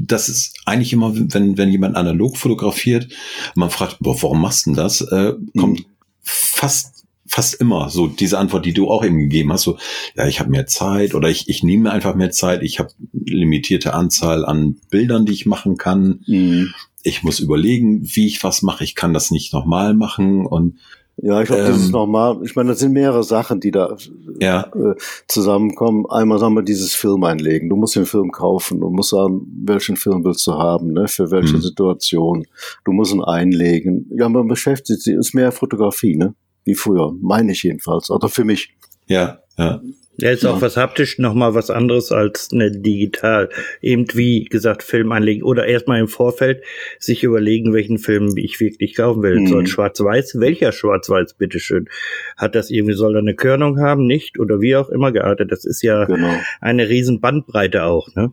[0.00, 3.08] das ist eigentlich immer, wenn, wenn jemand analog fotografiert,
[3.54, 5.84] man fragt, boah, warum machst du denn das, äh, kommt mhm.
[6.22, 6.93] fast
[7.26, 9.78] fast immer so diese Antwort, die du auch eben gegeben hast, so,
[10.16, 13.94] ja, ich habe mehr Zeit oder ich, ich nehme einfach mehr Zeit, ich habe limitierte
[13.94, 16.20] Anzahl an Bildern, die ich machen kann.
[16.26, 16.74] Mhm.
[17.02, 18.84] Ich muss überlegen, wie ich was mache.
[18.84, 20.78] Ich kann das nicht nochmal machen und
[21.16, 22.40] ja, ich glaube, das ist ähm, normal.
[22.44, 23.96] Ich meine, das sind mehrere Sachen, die da
[24.40, 24.66] ja.
[24.74, 24.94] äh,
[25.28, 26.06] zusammenkommen.
[26.10, 27.68] Einmal sagen wir dieses Film einlegen.
[27.68, 28.80] Du musst den Film kaufen.
[28.80, 31.06] Du musst sagen, welchen Film willst du haben, ne?
[31.06, 31.62] für welche mhm.
[31.62, 32.46] Situation.
[32.84, 34.10] Du musst ihn einlegen.
[34.16, 36.34] Ja, man beschäftigt sich, ist mehr Fotografie, ne?
[36.64, 38.74] Wie früher, meine ich jedenfalls, oder für mich.
[39.06, 39.80] Ja, ja.
[40.16, 43.48] Ja, ist auch was haptisch nochmal was anderes als eine digital.
[43.82, 46.62] Eben wie gesagt, Film anlegen oder erstmal im Vorfeld
[47.00, 49.40] sich überlegen, welchen Film ich wirklich kaufen will.
[49.40, 49.46] Mhm.
[49.48, 50.38] Soll schwarz-weiß?
[50.38, 51.88] Welcher schwarz-weiß, bitteschön?
[52.36, 54.06] Hat das irgendwie, soll er eine Körnung haben?
[54.06, 54.38] Nicht?
[54.38, 55.50] Oder wie auch immer geartet?
[55.50, 56.34] Das ist ja genau.
[56.60, 58.32] eine riesen Bandbreite auch, ne?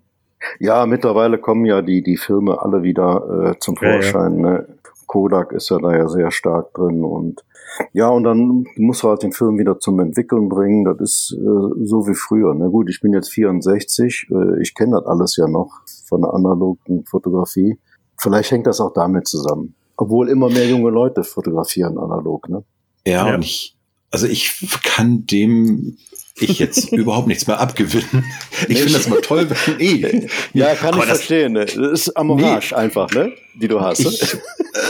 [0.59, 4.39] Ja, mittlerweile kommen ja die, die Filme alle wieder äh, zum Vorschein.
[4.39, 4.57] Ja, ja.
[4.59, 4.67] Ne?
[5.07, 7.43] Kodak ist ja da ja sehr stark drin und
[7.93, 10.83] ja, und dann musst du halt den Film wieder zum Entwickeln bringen.
[10.83, 12.53] Das ist äh, so wie früher.
[12.53, 14.27] Na gut, ich bin jetzt 64.
[14.31, 17.79] Äh, ich kenne das alles ja noch von der analogen Fotografie.
[18.17, 19.75] Vielleicht hängt das auch damit zusammen.
[19.97, 22.63] Obwohl immer mehr junge Leute fotografieren analog, ne?
[23.05, 23.35] Ja, ja.
[23.35, 23.75] und ich,
[24.11, 25.97] also ich kann dem
[26.39, 28.25] ich jetzt überhaupt nichts mehr abgewinnen.
[28.67, 30.27] Ich finde das mal toll, wenn eh.
[30.53, 31.53] Ja, kann ich verstehen.
[31.53, 31.65] Ne?
[31.65, 33.33] Das ist Amorage nee, einfach, ne?
[33.55, 33.99] Die du hast.
[33.99, 34.33] Ich,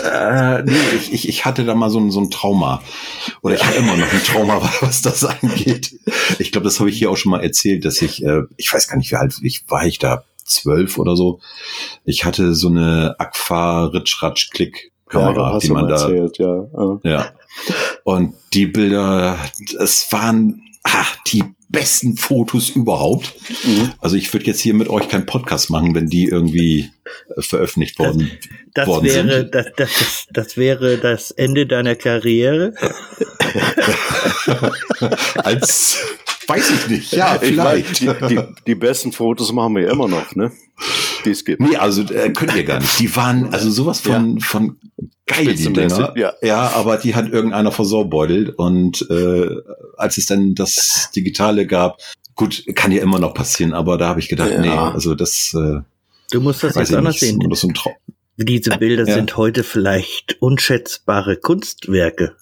[0.03, 2.81] äh, nee, ich, ich, ich hatte da mal so ein, so ein Trauma.
[3.41, 5.95] Oder ich habe immer noch ein Trauma, was das angeht.
[6.39, 8.87] Ich glaube, das habe ich hier auch schon mal erzählt, dass ich, äh, ich weiß
[8.87, 11.39] gar nicht, wie alt ich war ich da zwölf oder so.
[12.05, 16.67] Ich hatte so eine Aqua Ritsch Ratsch Klick Kamera, ja, die man da, erzählt, ja.
[17.03, 17.31] ja.
[18.03, 19.37] Und die Bilder,
[19.79, 23.33] es waren ach, die besten Fotos überhaupt.
[23.63, 23.93] Mhm.
[23.99, 26.91] Also ich würde jetzt hier mit euch keinen Podcast machen, wenn die irgendwie
[27.35, 28.31] äh, veröffentlicht worden,
[28.73, 29.55] das, das worden wäre, sind.
[29.55, 32.73] Das, das, das, das wäre das Ende deiner Karriere.
[35.35, 35.97] Als
[36.51, 37.11] weiß ich nicht.
[37.21, 38.03] Ja, vielleicht.
[38.03, 40.51] Meine, die, die, die, besten Fotos machen wir immer noch, ne?
[41.25, 41.61] Die es gibt.
[41.61, 42.99] Nee, also äh, könnt ihr gar nicht.
[42.99, 44.45] Die waren also sowas von, ja.
[44.45, 44.77] von
[45.27, 46.13] geil, die Dinger.
[46.17, 46.33] Ja.
[46.41, 49.47] ja, aber die hat irgendeiner versorbeutelt und äh,
[49.97, 51.99] als es dann das Digitale gab,
[52.35, 54.61] gut, kann ja immer noch passieren, aber da habe ich gedacht, ja.
[54.61, 55.81] nee, also das äh,
[56.31, 57.39] Du musst das jetzt anders sehen.
[57.49, 57.73] Das ein
[58.37, 59.13] Diese Bilder ja.
[59.13, 62.37] sind heute vielleicht unschätzbare Kunstwerke.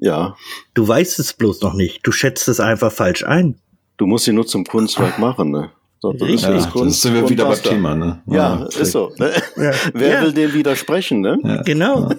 [0.00, 0.36] Ja.
[0.74, 2.06] Du weißt es bloß noch nicht.
[2.06, 3.56] Du schätzt es einfach falsch ein.
[3.96, 5.72] Du musst sie nur zum Kunstwerk machen, ne?
[6.00, 7.02] So, das ist ja, Kunst.
[7.02, 8.22] sind wir wieder beim Thema, ne?
[8.26, 9.12] Ja, ja ist so.
[9.18, 9.32] Ne?
[9.56, 9.72] Ja.
[9.92, 11.62] Wer will dem widersprechen, ne?
[11.64, 12.10] Genau.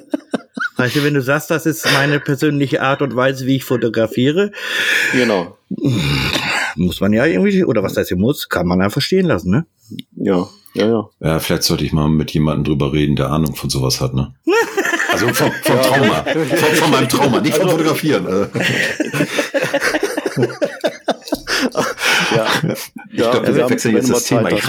[0.75, 4.51] Weißt du, wenn du sagst, das ist meine persönliche Art und Weise, wie ich fotografiere.
[5.13, 5.57] Genau.
[6.75, 9.65] Muss man ja irgendwie, oder was heißt hier muss, kann man einfach stehen lassen, ne?
[10.15, 11.09] Ja, ja, ja.
[11.21, 14.33] Ja, vielleicht sollte ich mal mit jemandem drüber reden, der Ahnung von sowas hat, ne?
[15.11, 16.23] Also vom, vom Trauma.
[16.23, 16.45] Von,
[16.75, 18.25] von meinem Trauma, nicht vom also- Fotografieren.
[22.35, 22.47] ja,
[23.11, 24.51] ich ja, glaube, wir wechseln jetzt das Thema.
[24.51, 24.63] Ich,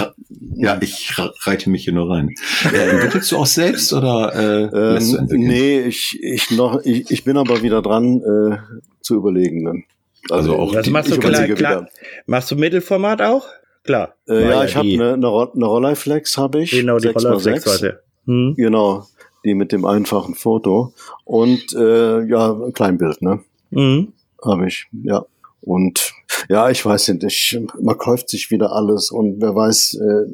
[0.55, 1.13] ja, ich
[1.45, 2.33] reite mich hier nur rein.
[2.73, 5.47] Äh, entwickelst du auch selbst oder äh, lässt du ähm, entwickeln?
[5.47, 8.57] Nee, ich, ich, noch, ich, ich bin aber wieder dran äh,
[9.01, 9.63] zu überlegen.
[9.63, 9.83] Ne?
[10.29, 11.87] Also, also auch das die, machst du klar, klar.
[12.25, 13.45] Machst du Mittelformat auch?
[13.83, 14.15] Klar.
[14.27, 16.71] Äh, ja, ich habe eine, eine, eine Rolleiflex habe ich.
[16.71, 17.83] Genau, die Rolleiflex.
[18.25, 18.53] Hm.
[18.55, 19.07] Genau,
[19.45, 20.93] die mit dem einfachen Foto
[21.25, 23.39] und äh, ja Kleinbild, ne?
[23.71, 24.13] Mhm.
[24.43, 25.25] Habe ich, ja.
[25.61, 26.13] Und
[26.49, 30.25] ja, ich weiß nicht, ich, man kauft sich wieder alles und wer weiß, äh,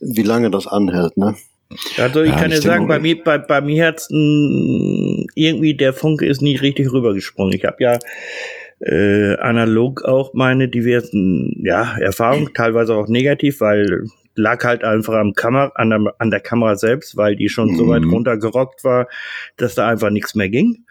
[0.00, 1.36] wie lange das anhält, ne?
[1.98, 6.26] Also ich ja, kann ja sagen, bei mir, bei, bei mir hat's irgendwie der Funke
[6.26, 7.54] ist nicht richtig rübergesprungen.
[7.54, 7.98] Ich habe ja
[8.80, 14.04] äh, analog auch meine diversen ja, Erfahrungen, teilweise auch negativ, weil
[14.40, 17.76] lag halt einfach am Kamera, an, der, an der Kamera selbst, weil die schon mhm.
[17.76, 18.14] so weit mhm.
[18.14, 19.08] runtergerockt war,
[19.56, 20.84] dass da einfach nichts mehr ging.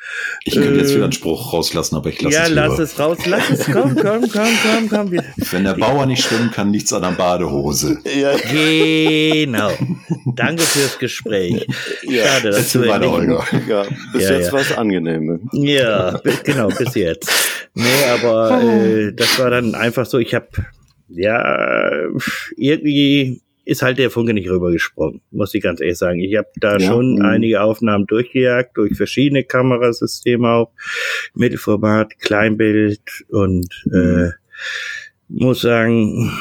[0.44, 2.80] Ich könnte äh, jetzt wieder einen Spruch rauslassen, aber ich lasse ja, es Ja, lass
[2.80, 5.12] es raus, lass es, komm, komm, komm, komm, komm.
[5.52, 7.98] Wenn der Bauer nicht schwimmen kann, nichts an der Badehose.
[8.20, 8.32] Ja.
[8.52, 9.72] Genau.
[10.36, 11.66] Danke fürs Gespräch.
[12.04, 13.46] Ja, Schade, dass du meine Olga.
[13.68, 14.52] Ja, bis ja, jetzt ja.
[14.52, 15.48] war es angenehm.
[15.54, 17.30] Ja, genau, bis jetzt.
[17.74, 20.48] Nee, aber äh, das war dann einfach so, ich habe
[21.10, 22.08] ja,
[22.58, 26.20] irgendwie ist halt der Funke nicht rübergesprungen, muss ich ganz ehrlich sagen.
[26.20, 27.28] Ich habe da ja, schon mh.
[27.28, 30.72] einige Aufnahmen durchgejagt, durch verschiedene Kamerasysteme auch,
[31.36, 34.30] Mittelformat, Kleinbild und äh,
[35.28, 36.32] muss sagen,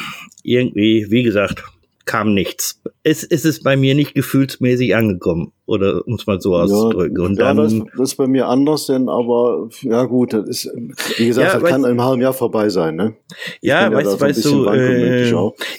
[0.41, 1.63] irgendwie, wie gesagt,
[2.05, 2.81] kam nichts.
[3.03, 7.17] Es, es ist bei mir nicht gefühlsmäßig angekommen, oder um es mal so auszudrücken.
[7.17, 10.49] Ja, und dann, ja, das, das, ist bei mir anders, denn aber ja gut, das
[10.49, 10.71] ist,
[11.17, 12.95] wie gesagt, ja, das kann in einem halben Jahr vorbei sein.
[12.95, 13.15] Ne?
[13.61, 15.31] ja, weißt, so weißt du, äh,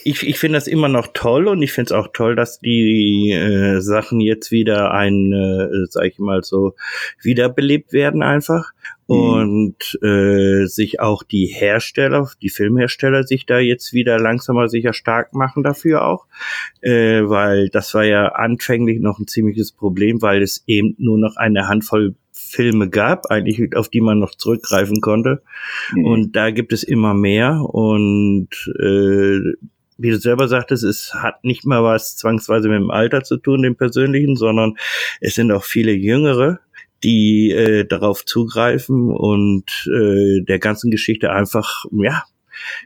[0.04, 3.32] ich, ich finde das immer noch toll und ich finde es auch toll, dass die
[3.32, 6.74] äh, Sachen jetzt wieder ein, äh, sag ich mal so,
[7.22, 8.72] wiederbelebt werden einfach.
[9.10, 9.16] Mhm.
[9.16, 15.34] und äh, sich auch die Hersteller, die Filmhersteller sich da jetzt wieder langsamer sicher stark
[15.34, 16.26] machen dafür auch,
[16.80, 21.36] äh, weil das war ja anfänglich noch ein ziemliches Problem, weil es eben nur noch
[21.36, 25.42] eine Handvoll Filme gab, eigentlich auf die man noch zurückgreifen konnte.
[25.94, 26.04] Mhm.
[26.04, 29.40] Und da gibt es immer mehr und äh,
[30.02, 33.62] wie du selber sagtest, es hat nicht mal was zwangsweise mit dem Alter zu tun,
[33.62, 34.76] dem persönlichen, sondern
[35.20, 36.60] es sind auch viele Jüngere,
[37.04, 42.24] die äh, darauf zugreifen und äh, der ganzen Geschichte einfach, ja,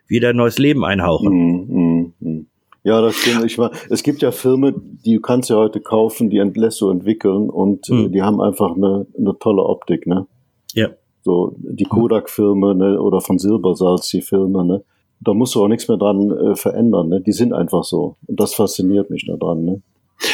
[0.06, 1.32] wieder neues Leben einhauchen.
[1.32, 2.46] Mm, mm, mm.
[2.84, 3.44] Ja, das stimmt.
[3.44, 6.90] Ich war, es gibt ja Filme, die du kannst ja heute kaufen, die lässt du
[6.90, 8.12] entwickeln und mhm.
[8.12, 10.26] die haben einfach eine, eine tolle Optik, ne?
[10.74, 10.90] Ja.
[11.22, 14.84] So die Kodak-Filme ne, oder von Silbersalz die Filme, ne?
[15.20, 17.22] Da musst du auch nichts mehr dran äh, verändern, ne?
[17.22, 18.16] Die sind einfach so.
[18.26, 19.82] Und das fasziniert mich daran, ne?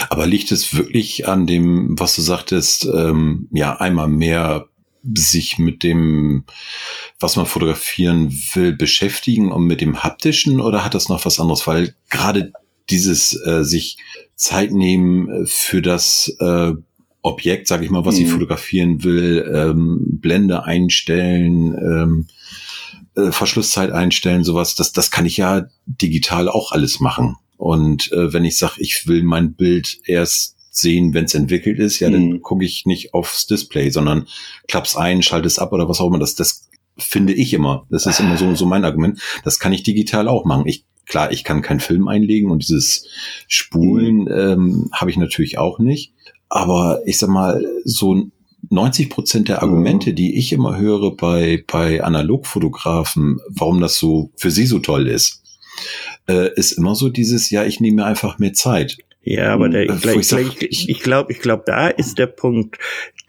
[0.08, 4.66] Aber liegt es wirklich an dem, was du sagtest, ähm, ja, einmal mehr
[5.14, 6.44] sich mit dem,
[7.18, 11.66] was man fotografieren will, beschäftigen und mit dem haptischen oder hat das noch was anderes?
[11.66, 12.52] Weil gerade
[12.90, 13.98] dieses äh, sich
[14.34, 16.72] Zeit nehmen äh, für das äh,
[17.22, 18.24] Objekt, sage ich mal, was mhm.
[18.24, 22.26] ich fotografieren will, ähm, Blende einstellen, ähm,
[23.14, 27.36] äh, Verschlusszeit einstellen, sowas, das, das kann ich ja digital auch alles machen.
[27.56, 32.00] Und äh, wenn ich sage, ich will mein Bild erst sehen, wenn es entwickelt ist,
[32.00, 32.12] ja, mhm.
[32.12, 34.26] dann gucke ich nicht aufs Display, sondern
[34.68, 36.18] klapp's ein, schalte es ab oder was auch immer.
[36.18, 37.86] Das, das finde ich immer.
[37.90, 39.20] Das ist immer so, so mein Argument.
[39.44, 40.66] Das kann ich digital auch machen.
[40.66, 43.06] Ich, klar, ich kann keinen Film einlegen und dieses
[43.48, 44.28] Spulen mhm.
[44.28, 46.14] ähm, habe ich natürlich auch nicht.
[46.48, 48.30] Aber ich sag mal, so
[48.68, 54.50] 90 Prozent der Argumente, die ich immer höre bei, bei Analogfotografen, warum das so für
[54.50, 55.42] sie so toll ist,
[56.28, 58.98] äh, ist immer so dieses, ja, ich nehme mir einfach mehr Zeit.
[59.22, 62.78] Ja, aber der, ich, ich, ich, ich, ich glaube, ich glaube, da ist der Punkt,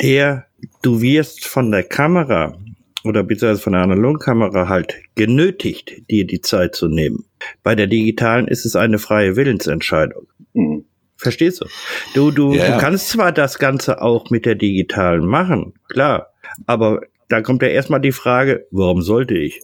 [0.01, 0.45] der,
[0.81, 2.57] du wirst von der Kamera
[3.03, 7.25] oder beziehungsweise von der Analogkamera halt genötigt, dir die Zeit zu nehmen.
[7.63, 10.27] Bei der digitalen ist es eine freie Willensentscheidung.
[10.53, 10.85] Mhm.
[11.17, 11.65] Verstehst du?
[12.15, 16.33] Du, du, ja, du kannst zwar das Ganze auch mit der digitalen machen, klar,
[16.65, 19.61] aber da kommt ja erstmal die Frage, warum sollte ich?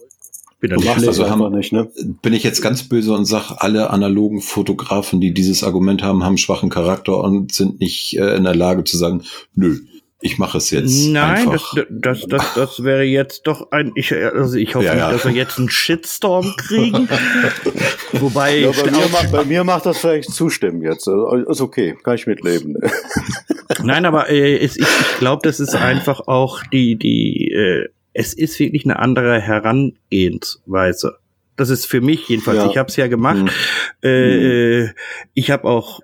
[0.60, 1.88] Bin du machst also haben, nicht, ne?
[2.20, 6.36] Bin ich jetzt ganz böse und sag, alle analogen Fotografen, die dieses Argument haben, haben
[6.36, 9.22] schwachen Charakter und sind nicht äh, in der Lage zu sagen,
[9.54, 9.78] nö,
[10.20, 11.06] ich mache es jetzt.
[11.06, 13.92] Nein, das, das, das, das wäre jetzt doch ein.
[13.94, 15.12] Ich, also ich hoffe ja, nicht, ja.
[15.12, 17.08] dass wir jetzt einen Shitstorm kriegen.
[18.14, 18.58] Wobei.
[18.58, 21.06] Ja, bei, mir macht, bei, mir macht, das vielleicht zustimmen jetzt.
[21.06, 22.76] Also, ist okay, kann ich mitleben.
[23.84, 24.86] Nein, aber äh, ich, ich
[25.18, 31.18] glaube, das ist einfach auch die, die, äh, es ist wirklich eine andere Herangehensweise.
[31.54, 32.58] Das ist für mich jedenfalls.
[32.58, 32.68] Ja.
[32.68, 33.38] Ich habe es ja gemacht.
[34.02, 34.10] Hm.
[34.10, 34.90] Äh, hm.
[35.34, 36.00] Ich habe auch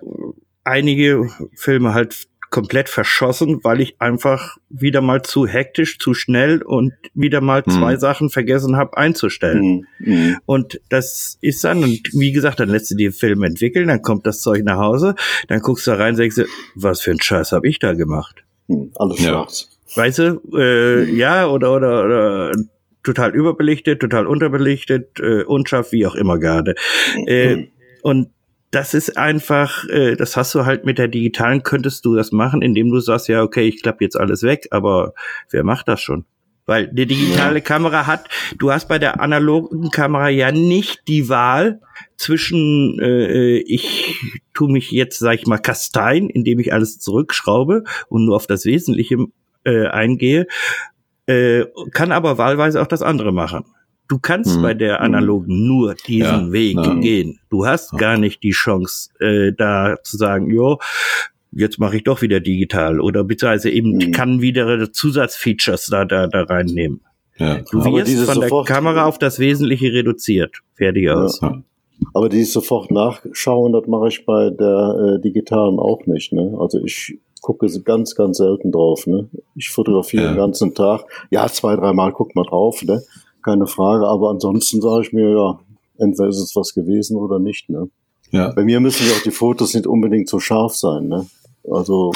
[0.63, 6.93] einige Filme halt komplett verschossen, weil ich einfach wieder mal zu hektisch, zu schnell und
[7.13, 7.71] wieder mal mhm.
[7.71, 9.85] zwei Sachen vergessen habe einzustellen.
[9.99, 10.37] Mhm.
[10.45, 14.25] Und das ist dann, und wie gesagt, dann lässt du den Film entwickeln, dann kommt
[14.25, 15.15] das Zeug nach Hause,
[15.49, 16.43] dann guckst du da rein und denkst,
[16.75, 18.45] was für ein Scheiß habe ich da gemacht?
[18.67, 18.91] Mhm.
[18.95, 19.74] Alles schwarz.
[19.95, 21.17] Weißt du, äh, mhm.
[21.17, 22.51] ja, oder, oder, oder
[23.03, 26.75] total überbelichtet, total unterbelichtet, äh, unscharf, wie auch immer gerade.
[27.27, 27.67] Äh, mhm.
[28.01, 28.29] und
[28.71, 32.61] das ist einfach, äh, das hast du halt mit der digitalen, könntest du das machen,
[32.61, 35.13] indem du sagst, ja, okay, ich klappe jetzt alles weg, aber
[35.49, 36.25] wer macht das schon?
[36.65, 37.63] Weil die digitale ja.
[37.63, 38.27] Kamera hat,
[38.57, 41.79] du hast bei der analogen Kamera ja nicht die Wahl
[42.17, 44.19] zwischen, äh, ich
[44.53, 48.65] tu mich jetzt, sag ich mal, kastein, indem ich alles zurückschraube und nur auf das
[48.65, 49.17] Wesentliche
[49.65, 50.47] äh, eingehe,
[51.27, 53.65] äh, kann aber wahlweise auch das andere machen.
[54.07, 54.61] Du kannst mhm.
[54.61, 55.05] bei der mhm.
[55.05, 57.01] analogen nur diesen ja, Weg nein.
[57.01, 57.39] gehen.
[57.49, 57.97] Du hast ja.
[57.97, 60.79] gar nicht die Chance, äh, da zu sagen, jo,
[61.51, 64.11] jetzt mache ich doch wieder digital oder beziehungsweise eben mhm.
[64.11, 67.01] kann wieder Zusatzfeatures da, da, da reinnehmen.
[67.37, 70.59] Ja, du wirst von der Kamera auf das Wesentliche reduziert.
[70.75, 71.41] Fertig aus.
[72.13, 76.31] Aber dieses sofort nachschauen, das mache ich bei der äh, digitalen auch nicht.
[76.33, 76.55] Ne?
[76.59, 79.05] Also ich gucke ganz, ganz selten drauf.
[79.07, 79.29] Ne?
[79.55, 80.31] Ich fotografiere ja.
[80.31, 81.05] den ganzen Tag.
[81.29, 82.81] Ja, zwei, dreimal guckt man drauf.
[82.81, 83.03] Ne?
[83.45, 84.07] keine Frage.
[84.07, 85.59] Aber ansonsten sage ich mir, ja,
[85.97, 87.69] entweder ist es was gewesen oder nicht.
[87.69, 87.89] Ne?
[88.31, 88.51] Ja.
[88.51, 91.07] Bei mir müssen ja auch die Fotos nicht unbedingt so scharf sein.
[91.07, 91.27] Ne?
[91.71, 92.11] Also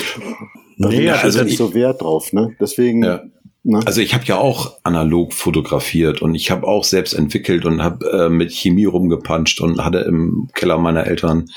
[0.77, 2.33] da nee, also nicht so Wert drauf.
[2.33, 2.55] Ne?
[2.59, 3.03] Deswegen.
[3.03, 3.23] Ja.
[3.63, 3.81] Ne?
[3.85, 8.09] Also ich habe ja auch analog fotografiert und ich habe auch selbst entwickelt und habe
[8.11, 11.49] äh, mit Chemie rumgepanscht und hatte im Keller meiner Eltern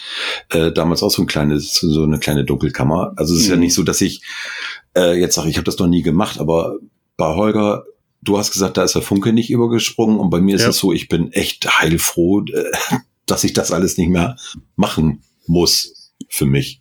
[0.50, 3.12] äh, damals auch so, ein kleines, so eine kleine Dunkelkammer.
[3.16, 3.54] Also es ist mhm.
[3.54, 4.22] ja nicht so, dass ich
[4.96, 6.76] äh, jetzt sage, ich habe das noch nie gemacht, aber
[7.16, 7.84] bei Holger
[8.22, 10.68] du hast gesagt, da ist der Funke nicht übergesprungen und bei mir ist ja.
[10.68, 12.70] es so, ich bin echt heilfroh, äh,
[13.26, 14.36] dass ich das alles nicht mehr
[14.76, 16.80] machen muss für mich.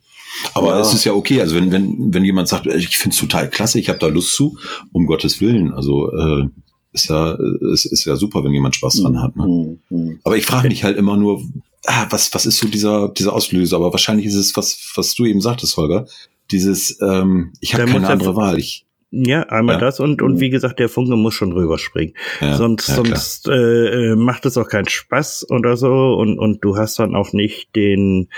[0.54, 0.80] Aber ja.
[0.80, 3.78] es ist ja okay, also wenn, wenn, wenn jemand sagt, ich finde es total klasse,
[3.78, 4.58] ich habe da Lust zu,
[4.92, 6.48] um Gottes Willen, also äh,
[6.92, 7.36] ist ja,
[7.72, 9.36] ist, ist ja super, wenn jemand Spaß dran hat.
[9.36, 9.78] Ne?
[9.88, 10.20] Mhm.
[10.24, 11.42] Aber ich frage mich halt immer nur,
[11.86, 13.76] ah, was, was ist so dieser, dieser Auslöser?
[13.76, 16.06] Aber wahrscheinlich ist es, was, was du eben sagtest, Holger,
[16.50, 18.58] dieses, ähm, ich habe keine andere Wahl.
[18.58, 19.80] Ich, ja, einmal ja.
[19.80, 22.14] das und, und wie gesagt, der Funke muss schon rüberspringen.
[22.40, 26.64] Ja, sonst ja, sonst äh, äh, macht es auch keinen Spaß oder so und, und
[26.64, 28.28] du hast dann auch nicht den,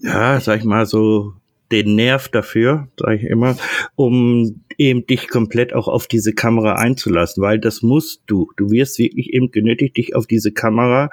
[0.00, 1.34] ja, sag ich mal so,
[1.74, 3.56] den Nerv dafür, sage ich immer,
[3.96, 8.50] um eben dich komplett auch auf diese Kamera einzulassen, weil das musst du.
[8.56, 11.10] Du wirst wirklich eben genötigt, dich auf diese Kamera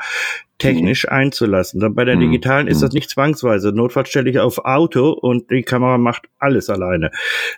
[0.58, 1.12] technisch mhm.
[1.12, 1.80] einzulassen.
[1.80, 2.22] Dann bei der mhm.
[2.22, 2.72] digitalen mhm.
[2.72, 3.72] ist das nicht zwangsweise.
[3.72, 7.12] Notfalls stelle ich auf Auto und die Kamera macht alles alleine.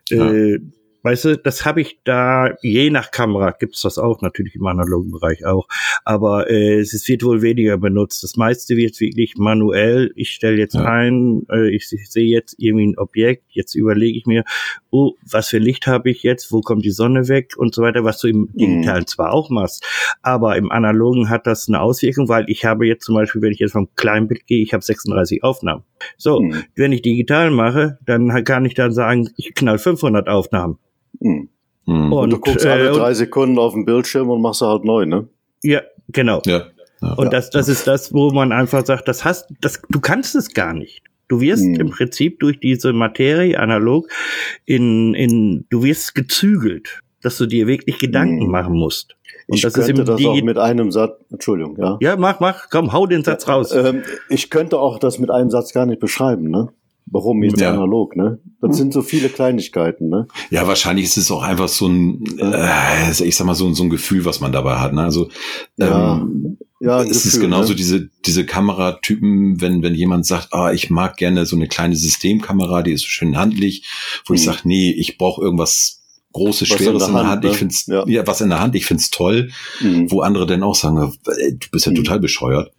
[0.10, 0.32] Ja.
[0.32, 0.60] Äh,
[1.04, 5.12] Weißt du, das habe ich da, je nach Kamera gibt's das auch, natürlich im analogen
[5.12, 5.68] Bereich auch,
[6.06, 8.24] aber äh, es wird wohl weniger benutzt.
[8.24, 10.12] Das meiste wird wirklich manuell.
[10.16, 10.86] Ich stelle jetzt ja.
[10.86, 14.46] ein, äh, ich sehe jetzt irgendwie ein Objekt, jetzt überlege ich mir,
[14.92, 18.06] oh, was für Licht habe ich jetzt, wo kommt die Sonne weg und so weiter,
[18.06, 18.58] was du im mhm.
[18.58, 19.08] Digitalen mhm.
[19.08, 19.84] zwar auch machst,
[20.22, 23.60] aber im Analogen hat das eine Auswirkung, weil ich habe jetzt zum Beispiel, wenn ich
[23.60, 25.84] jetzt vom Kleinbild gehe, ich habe 36 Aufnahmen.
[26.18, 26.64] So, mhm.
[26.76, 30.78] wenn ich digital mache, dann kann ich dann sagen, ich knall 500 Aufnahmen.
[31.24, 31.50] Hm.
[31.86, 35.06] Und, und, du guckst alle äh, drei Sekunden auf den Bildschirm und machst halt neu,
[35.06, 35.28] ne?
[35.64, 36.42] Ja, genau.
[36.46, 36.68] Ja.
[37.02, 37.14] ja.
[37.14, 40.54] Und das, das ist das, wo man einfach sagt, das hast, das, du kannst es
[40.54, 41.04] gar nicht.
[41.28, 41.76] Du wirst hm.
[41.76, 44.08] im Prinzip durch diese Materie analog
[44.66, 48.52] in, in, du wirst gezügelt, dass du dir wirklich Gedanken hm.
[48.52, 49.16] machen musst.
[49.48, 51.98] Und ich das könnte ist das auch mit einem Satz, Entschuldigung, ja.
[52.00, 53.74] Ja, mach, mach, komm, hau den Satz raus.
[53.74, 56.70] Ähm, ich könnte auch das mit einem Satz gar nicht beschreiben, ne?
[57.06, 57.72] Warum jetzt ja.
[57.72, 58.40] analog, ne?
[58.62, 58.76] Das hm.
[58.76, 60.28] sind so viele Kleinigkeiten, ne?
[60.50, 63.90] Ja, wahrscheinlich ist es auch einfach so ein, äh, ich sag mal, so, so ein
[63.90, 65.04] Gefühl, was man dabei hat, ne?
[65.04, 65.30] Also,
[65.78, 66.18] ja.
[66.18, 67.76] Ähm, ja, es Gefühl, ist genauso ne?
[67.76, 72.84] diese, diese Kameratypen, wenn, wenn jemand sagt, ah, ich mag gerne so eine kleine Systemkamera,
[72.84, 73.86] die ist so schön handlich,
[74.26, 74.36] wo hm.
[74.36, 77.30] ich sage, nee, ich brauche irgendwas Großes, was Schweres in der, in der Hand.
[77.30, 77.44] Hand.
[77.44, 77.52] Ne?
[77.52, 78.08] Ich find's, ja.
[78.08, 78.28] ja.
[78.28, 80.12] was in der Hand, ich find's toll, mhm.
[80.12, 81.96] wo andere dann auch sagen, du bist ja mhm.
[81.96, 82.74] total bescheuert.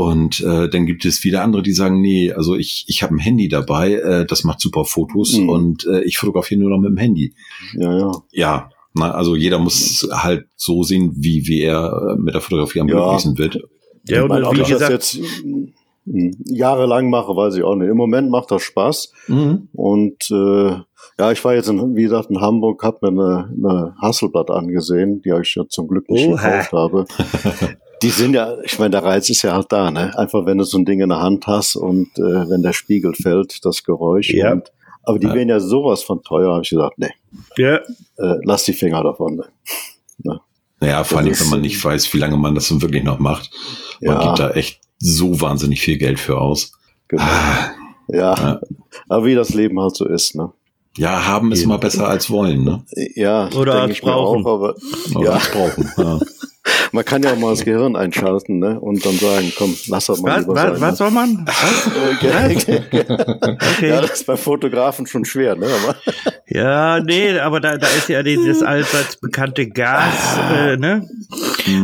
[0.00, 3.18] Und äh, dann gibt es wieder andere, die sagen, nee, also ich, ich habe ein
[3.18, 5.48] Handy dabei, äh, das macht super Fotos mhm.
[5.50, 7.34] und äh, ich fotografiere nur noch mit dem Handy.
[7.74, 8.12] Ja, ja.
[8.32, 12.88] Ja, na, also jeder muss halt so sehen, wie, wie er mit der Fotografie am
[12.88, 12.96] ja.
[12.96, 13.62] möglichsten wird.
[14.08, 15.18] Ja, und, und wie gesagt, jetzt
[16.06, 17.90] hm, jahrelang mache, weiß ich auch nicht.
[17.90, 19.12] Im Moment macht das Spaß.
[19.28, 19.68] Mhm.
[19.74, 20.76] Und äh,
[21.18, 25.20] Ja, ich war jetzt, in, wie gesagt, in Hamburg, habe mir eine, eine Hasselblatt angesehen,
[25.20, 26.36] die ich ja zum Glück nicht Oha.
[26.36, 27.04] gekauft habe.
[28.02, 30.16] Die sind ja, ich meine, der Reiz ist ja halt da, ne?
[30.18, 33.14] Einfach wenn du so ein Ding in der Hand hast und äh, wenn der Spiegel
[33.14, 34.32] fällt, das Geräusch.
[34.32, 34.52] Ja.
[34.52, 34.72] Und,
[35.02, 35.34] aber die ja.
[35.34, 37.10] werden ja sowas von teuer, habe ich gesagt, nee.
[37.56, 37.76] Ja.
[37.76, 39.36] Äh, lass die Finger davon.
[39.36, 39.44] Ne?
[40.24, 40.40] ne?
[40.80, 43.50] Naja, vor allem, wenn man nicht weiß, wie lange man das dann wirklich noch macht.
[44.00, 44.26] Man ja.
[44.26, 46.72] gibt da echt so wahnsinnig viel Geld für aus.
[47.08, 47.22] Genau.
[47.22, 47.70] Ah.
[48.08, 48.34] Ja.
[48.34, 48.60] ja.
[49.08, 50.52] Aber wie das Leben halt so ist, ne?
[50.96, 52.84] Ja, haben ist immer besser als wollen, ne?
[53.14, 54.44] Ja, oder als brauchen.
[54.44, 54.74] Auch, aber,
[55.14, 55.32] oder ja.
[55.32, 55.92] als brauchen.
[55.96, 56.20] Ja.
[56.92, 58.80] Man kann ja auch mal das Gehirn einschalten ne?
[58.80, 60.80] und dann sagen, komm, lass das mal was, lieber was, sein.
[60.80, 60.96] Was ne?
[60.96, 61.46] soll man?
[62.16, 62.56] okay.
[62.56, 63.88] okay.
[63.88, 65.66] Ja, das ist bei Fotografen schon schwer, ne?
[65.66, 65.96] Aber
[66.46, 71.08] ja, nee, aber da, da ist ja dieses allseits bekannte Gas, äh, ne?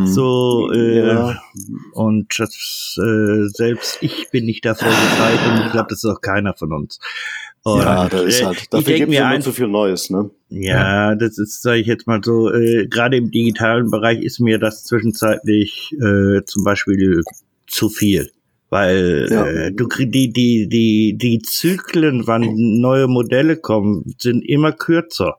[0.05, 1.41] So, äh, ja.
[1.93, 6.21] und das, äh, selbst ich bin nicht davor gefeit und ich glaube, das ist auch
[6.21, 6.99] keiner von uns.
[7.67, 10.29] Und ja, da ist halt, dafür gibt es immer zu viel Neues, ne?
[10.47, 14.57] Ja, das ist, sage ich jetzt mal so, äh, gerade im digitalen Bereich ist mir
[14.57, 17.23] das zwischenzeitlich äh, zum Beispiel
[17.67, 18.31] zu viel.
[18.69, 19.45] Weil ja.
[19.45, 25.35] äh, du die, die, die, die Zyklen, wann neue Modelle kommen, sind immer kürzer.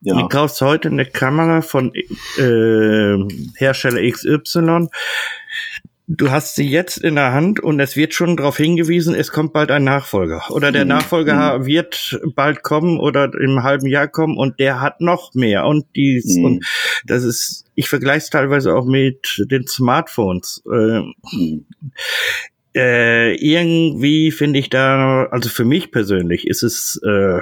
[0.00, 0.20] Ja.
[0.20, 3.16] Du kaufst heute eine Kamera von äh,
[3.54, 4.88] Hersteller XY,
[6.06, 9.52] du hast sie jetzt in der Hand und es wird schon darauf hingewiesen, es kommt
[9.52, 10.42] bald ein Nachfolger.
[10.50, 10.90] Oder der mhm.
[10.90, 11.66] Nachfolger mhm.
[11.66, 15.66] wird bald kommen oder im halben Jahr kommen und der hat noch mehr.
[15.66, 16.44] Und dies mhm.
[16.44, 16.66] und
[17.06, 20.62] das ist, ich vergleiche es teilweise auch mit den Smartphones.
[20.66, 21.00] Äh,
[21.32, 21.66] mhm.
[22.74, 27.40] äh, irgendwie finde ich da, also für mich persönlich ist es äh,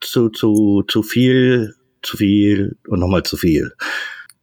[0.00, 3.72] zu, zu, zu viel, zu viel und nochmal zu viel.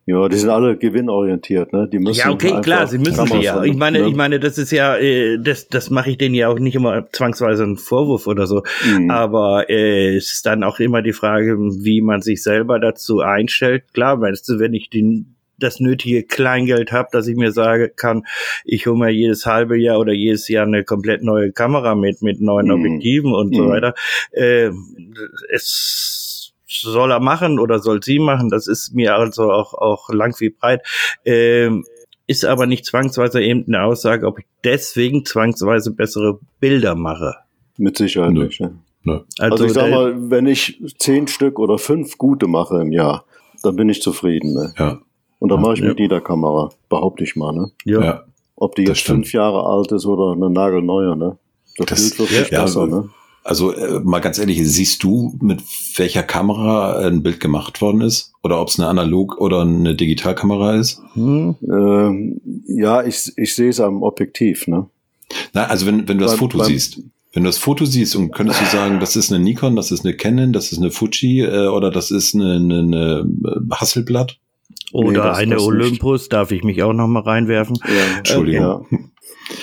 [0.09, 1.87] Ja, die sind alle gewinnorientiert, ne?
[1.87, 3.63] Die müssen ja, okay, klar, sie müssen sie ja.
[3.63, 4.07] Ich meine, ne?
[4.07, 7.07] ich meine, das ist ja, äh, das, das mache ich denen ja auch nicht immer
[7.11, 8.63] zwangsweise einen Vorwurf oder so.
[8.91, 9.11] Mhm.
[9.11, 13.83] Aber äh, es ist dann auch immer die Frage, wie man sich selber dazu einstellt.
[13.93, 18.25] Klar, meinst du, wenn ich den das nötige Kleingeld habe, dass ich mir sagen kann,
[18.65, 22.41] ich hole mir jedes halbe Jahr oder jedes Jahr eine komplett neue Kamera mit mit
[22.41, 22.73] neuen mhm.
[22.73, 23.55] Objektiven und mhm.
[23.55, 23.93] so weiter.
[24.31, 24.71] Äh,
[25.51, 26.38] es
[26.69, 30.49] soll er machen oder soll sie machen, das ist mir also auch, auch lang wie
[30.49, 30.81] breit.
[31.25, 31.85] Ähm,
[32.27, 37.35] ist aber nicht zwangsweise eben eine Aussage, ob ich deswegen zwangsweise bessere Bilder mache.
[37.77, 38.45] Mit Sicherheit Nö.
[38.45, 38.59] nicht.
[38.59, 38.71] Ja.
[39.03, 39.21] Nö.
[39.39, 43.25] Also, also ich sag mal, wenn ich zehn Stück oder fünf gute mache im Jahr,
[43.63, 44.53] dann bin ich zufrieden.
[44.53, 44.73] Ne?
[44.77, 44.99] Ja.
[45.39, 45.87] Und dann ja, mache ich ja.
[45.87, 47.51] mit jeder Kamera, behaupte ich mal.
[47.51, 47.71] Ne?
[47.85, 48.25] Ja.
[48.55, 51.37] Ob die jetzt fünf Jahre alt ist oder eine nagelneue, ne?
[51.77, 53.09] Das, das Bild wird ja, besser, ne?
[53.49, 55.63] Also äh, mal ganz ehrlich, siehst du, mit
[55.95, 58.31] welcher Kamera ein Bild gemacht worden ist?
[58.43, 61.01] Oder ob es eine Analog- oder eine Digitalkamera ist?
[61.13, 61.55] Hm.
[61.63, 64.67] Ähm, ja, ich, ich sehe es am Objektiv.
[64.67, 64.85] Ne?
[65.53, 67.01] Na, also wenn, wenn du das Foto siehst.
[67.33, 70.05] Wenn du das Foto siehst und könntest du sagen, das ist eine Nikon, das ist
[70.05, 73.25] eine Canon, das ist eine Fuji äh, oder das ist eine, eine, eine
[73.71, 74.37] Hasselblatt?
[74.91, 76.33] Oder nee, das, eine das Olympus, nicht.
[76.33, 77.79] darf ich mich auch noch mal reinwerfen?
[77.83, 78.85] Ja, Entschuldigung.
[78.91, 78.99] Äh, ja.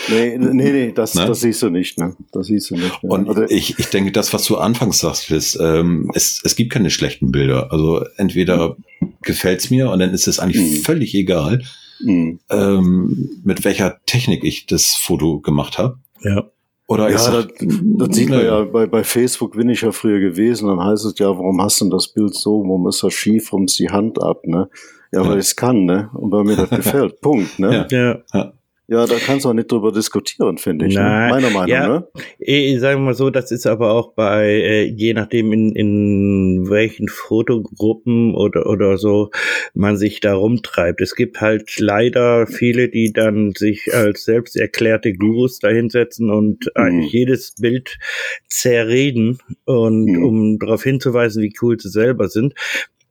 [0.09, 1.27] Nee, nee, nee, das, ne?
[1.27, 2.17] das siehst du nicht, ne?
[2.33, 2.99] Das siehst du nicht.
[3.03, 3.09] Ja.
[3.09, 6.73] Und also, ich, ich denke, das, was du anfangs sagst, ist, ähm, es, es gibt
[6.73, 7.73] keine schlechten Bilder.
[7.73, 8.77] Also entweder
[9.23, 10.83] gefällt's mir und dann ist es eigentlich mhm.
[10.83, 11.63] völlig egal,
[12.01, 12.39] mhm.
[12.51, 15.99] ähm, mit welcher Technik ich das Foto gemacht habe.
[16.23, 16.45] Ja.
[16.89, 20.21] Oder ja, sag, das, das sieht man ja bei, bei Facebook bin ich ja früher
[20.21, 23.13] gewesen, dann heißt es ja, warum hast du denn das Bild so, warum ist das
[23.13, 24.69] schief, warum ist die Hand ab, ne?
[25.13, 25.29] Ja, ja.
[25.29, 26.11] weil ich es kann, ne?
[26.15, 27.21] Und weil mir das gefällt.
[27.21, 27.89] Punkt, ne?
[27.91, 28.19] Ja.
[28.33, 28.53] ja.
[28.89, 30.95] Ja, da kannst du auch nicht drüber diskutieren, finde ich.
[30.95, 31.03] Ne?
[31.03, 31.31] Nein, ne?
[31.31, 32.09] Meiner Meinung, ja, ne?
[32.39, 37.09] Ich sage mal so, das ist aber auch bei, äh, je nachdem in, in welchen
[37.09, 39.31] Fotogruppen oder, oder so
[39.75, 41.01] man sich da rumtreibt.
[41.01, 46.71] Es gibt halt leider viele, die dann sich als selbst erklärte Gurus dahinsetzen und mhm.
[46.83, 47.99] eigentlich jedes Bild
[48.47, 50.25] zerreden und mhm.
[50.25, 52.55] um darauf hinzuweisen, wie cool sie selber sind.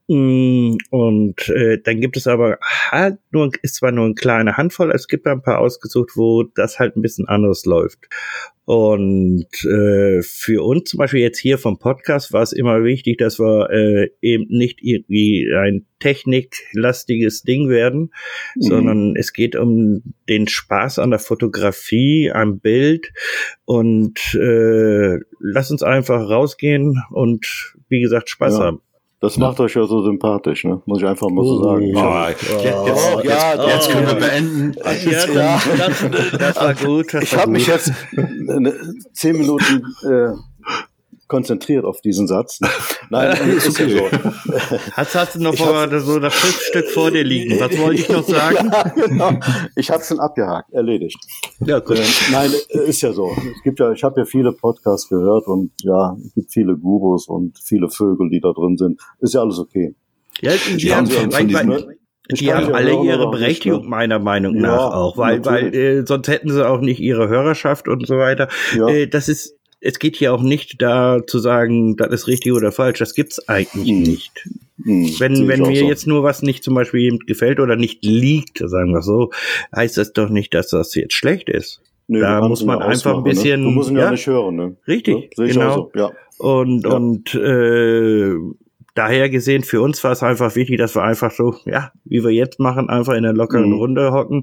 [0.08, 2.58] Mm, und äh, dann gibt es aber
[2.90, 6.78] halt nur, ist zwar nur eine kleine Handvoll, es gibt ein paar ausgesucht, wo das
[6.78, 8.08] halt ein bisschen anders läuft.
[8.66, 13.38] Und äh, für uns zum Beispiel jetzt hier vom Podcast war es immer wichtig, dass
[13.38, 18.10] wir äh, eben nicht irgendwie ein techniklastiges Ding werden,
[18.56, 18.62] mhm.
[18.62, 23.12] sondern es geht um den Spaß an der Fotografie, am Bild
[23.66, 28.64] und äh, lass uns einfach rausgehen und wie gesagt Spaß ja.
[28.64, 28.80] haben.
[29.20, 30.82] Das macht euch ja so sympathisch, ne?
[30.84, 31.90] Muss ich einfach mal so sagen.
[31.96, 34.74] Oh, oh, jetzt, jetzt, jetzt, jetzt, können wir beenden.
[34.84, 35.60] Ja, ja.
[35.78, 37.14] Das, das, war gut.
[37.14, 37.92] Das ich habe mich jetzt
[39.14, 40.32] zehn Minuten äh,
[41.28, 42.60] konzentriert auf diesen Satz.
[43.10, 43.96] Nein, ist okay.
[43.96, 44.78] ja so.
[44.92, 47.58] Hast, hast du noch vor, so das Schriftstück vor dir liegen?
[47.60, 48.70] Was wollte ich noch sagen?
[48.72, 49.32] Ja, genau.
[49.74, 51.18] Ich habe schon abgehakt, erledigt.
[51.64, 51.98] Ja, gut.
[51.98, 52.50] Äh, nein,
[52.86, 53.30] ist ja so.
[53.30, 57.28] Es gibt ja, ich habe ja viele Podcasts gehört und ja, es gibt viele Gurus
[57.28, 59.00] und viele Vögel, die da drin sind.
[59.20, 59.94] Ist ja alles okay.
[60.40, 61.86] Ja, die, haben, von, von diesem,
[62.30, 66.28] die haben alle ihre Berechtigung, nicht, meiner Meinung nach ja, auch, weil, weil äh, sonst
[66.28, 68.48] hätten sie auch nicht ihre Hörerschaft und so weiter.
[68.76, 68.88] Ja.
[68.88, 72.72] Äh, das ist es geht hier auch nicht da zu sagen, das ist richtig oder
[72.72, 72.98] falsch.
[72.98, 74.02] Das gibt's eigentlich mhm.
[74.02, 74.48] nicht.
[74.78, 75.10] Mhm.
[75.18, 75.88] Wenn, wenn mir so.
[75.88, 79.30] jetzt nur was nicht zum Beispiel gefällt oder nicht liegt, sagen wir so,
[79.74, 81.82] heißt das doch nicht, dass das jetzt schlecht ist.
[82.08, 83.30] Nee, da muss man einfach ein ne?
[83.30, 83.60] bisschen.
[83.60, 83.66] Ne?
[83.66, 84.76] Du musst ihn ja, ja nicht hören, ne?
[84.86, 85.74] Richtig, ja, genau.
[85.74, 85.98] So.
[85.98, 86.12] Ja.
[86.38, 86.90] Und, ja.
[86.90, 88.34] und äh,
[88.96, 92.30] daher gesehen, für uns war es einfach wichtig, dass wir einfach so, ja, wie wir
[92.30, 93.76] jetzt machen, einfach in der lockeren mhm.
[93.76, 94.42] Runde hocken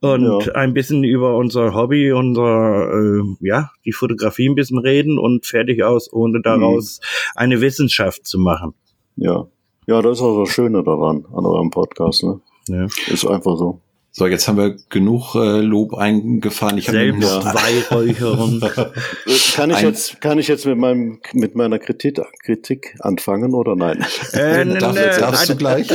[0.00, 0.52] und ja.
[0.54, 5.84] ein bisschen über unser Hobby, unser, äh, ja, die Fotografie ein bisschen reden und fertig
[5.84, 7.32] aus, ohne daraus mhm.
[7.36, 8.74] eine Wissenschaft zu machen.
[9.16, 9.46] Ja.
[9.86, 12.40] Ja, das ist auch das Schöne daran, an eurem Podcast, ne?
[12.68, 12.84] Ja.
[12.84, 13.80] Ist einfach so.
[14.12, 16.78] So, jetzt haben wir genug äh, Lob eingefahren.
[16.78, 18.60] Ich habe noch Weihräucherung.
[19.54, 24.04] kann ich jetzt kann ich jetzt mit meinem mit meiner Kritik, Kritik anfangen oder nein?
[24.32, 25.86] Äh, darf, ne, darfst du gleich?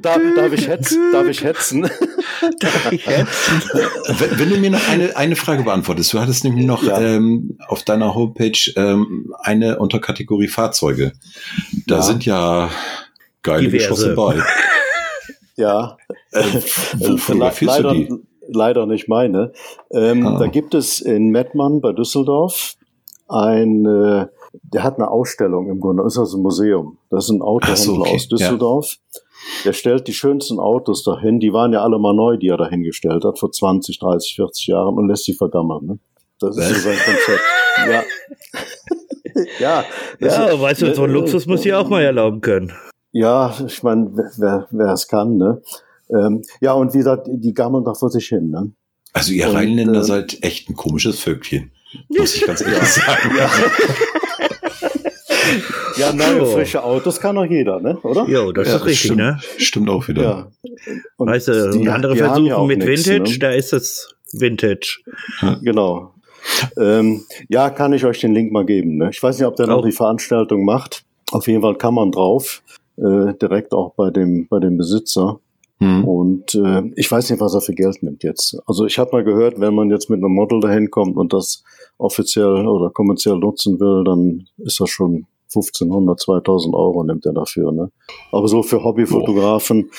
[0.00, 1.12] Darf, darf ich hetzen?
[1.12, 1.82] Darf ich hetzen?
[2.60, 3.62] darf ich hetzen?
[4.18, 6.98] wenn, wenn, du mir noch eine eine Frage beantwortest, du hattest nämlich noch ja.
[7.02, 11.12] ähm, auf deiner Homepage ähm, eine Unterkategorie Fahrzeuge.
[11.86, 12.02] Da ja.
[12.02, 12.70] sind ja
[13.42, 13.88] geile Diverse.
[13.88, 14.42] Geschosse bei.
[15.56, 15.96] Ja,
[16.32, 16.42] äh,
[17.60, 17.94] leider,
[18.48, 19.52] leider nicht meine.
[19.90, 20.38] Ähm, ah.
[20.38, 22.74] Da gibt es in Mettmann bei Düsseldorf
[23.28, 26.98] ein, äh, der hat eine Ausstellung im Grunde, das ist also ein Museum.
[27.10, 28.14] Das ist ein Autohändler so, okay.
[28.14, 28.96] aus Düsseldorf.
[29.14, 29.20] Ja.
[29.64, 31.40] Der stellt die schönsten Autos dahin.
[31.40, 34.96] Die waren ja alle mal neu, die er dahingestellt hat, vor 20, 30, 40 Jahren
[34.96, 35.86] und lässt sie vergammeln.
[35.86, 35.98] Ne?
[36.38, 37.42] Das ist so sein Konzept.
[37.88, 38.02] Ja.
[39.58, 39.84] ja,
[40.20, 42.72] ja, weißt du, so ein Luxus muss ich auch mal erlauben können.
[43.12, 45.60] Ja, ich meine, wer, wer es kann, ne?
[46.10, 48.72] Ähm, ja, und wie gesagt, die gammeln da vor sich hin, ne?
[49.12, 51.72] Also ihr und, Rheinländer äh, seid echt ein komisches Völkchen.
[52.08, 53.30] Muss ich ganz ehrlich sagen.
[53.36, 53.50] Ja.
[56.10, 57.98] ja, neue, frische Autos kann doch jeder, ne?
[58.02, 58.26] Oder?
[58.26, 59.38] Jo, das ja, ist richtig, stimmt, ne?
[59.58, 60.22] Stimmt auch wieder.
[60.22, 60.50] Ja.
[61.16, 63.38] Und weißt du, die, andere versuchen ja mit nix, Vintage, ne?
[63.38, 65.00] da ist es Vintage.
[65.60, 66.14] Genau.
[66.78, 68.96] Ähm, ja, kann ich euch den Link mal geben.
[68.96, 69.10] Ne?
[69.12, 71.04] Ich weiß nicht, ob der noch die Veranstaltung macht.
[71.30, 72.62] Auf jeden Fall kann man drauf
[72.96, 75.40] äh, direkt auch bei dem, bei dem Besitzer.
[75.78, 76.04] Hm.
[76.04, 78.56] Und äh, ich weiß nicht, was er für Geld nimmt jetzt.
[78.66, 81.64] Also ich habe mal gehört, wenn man jetzt mit einem Model dahin kommt und das
[81.98, 87.72] offiziell oder kommerziell nutzen will, dann ist das schon 1500, 2000 Euro nimmt er dafür.
[87.72, 87.90] Ne?
[88.30, 89.90] Aber so für Hobbyfotografen,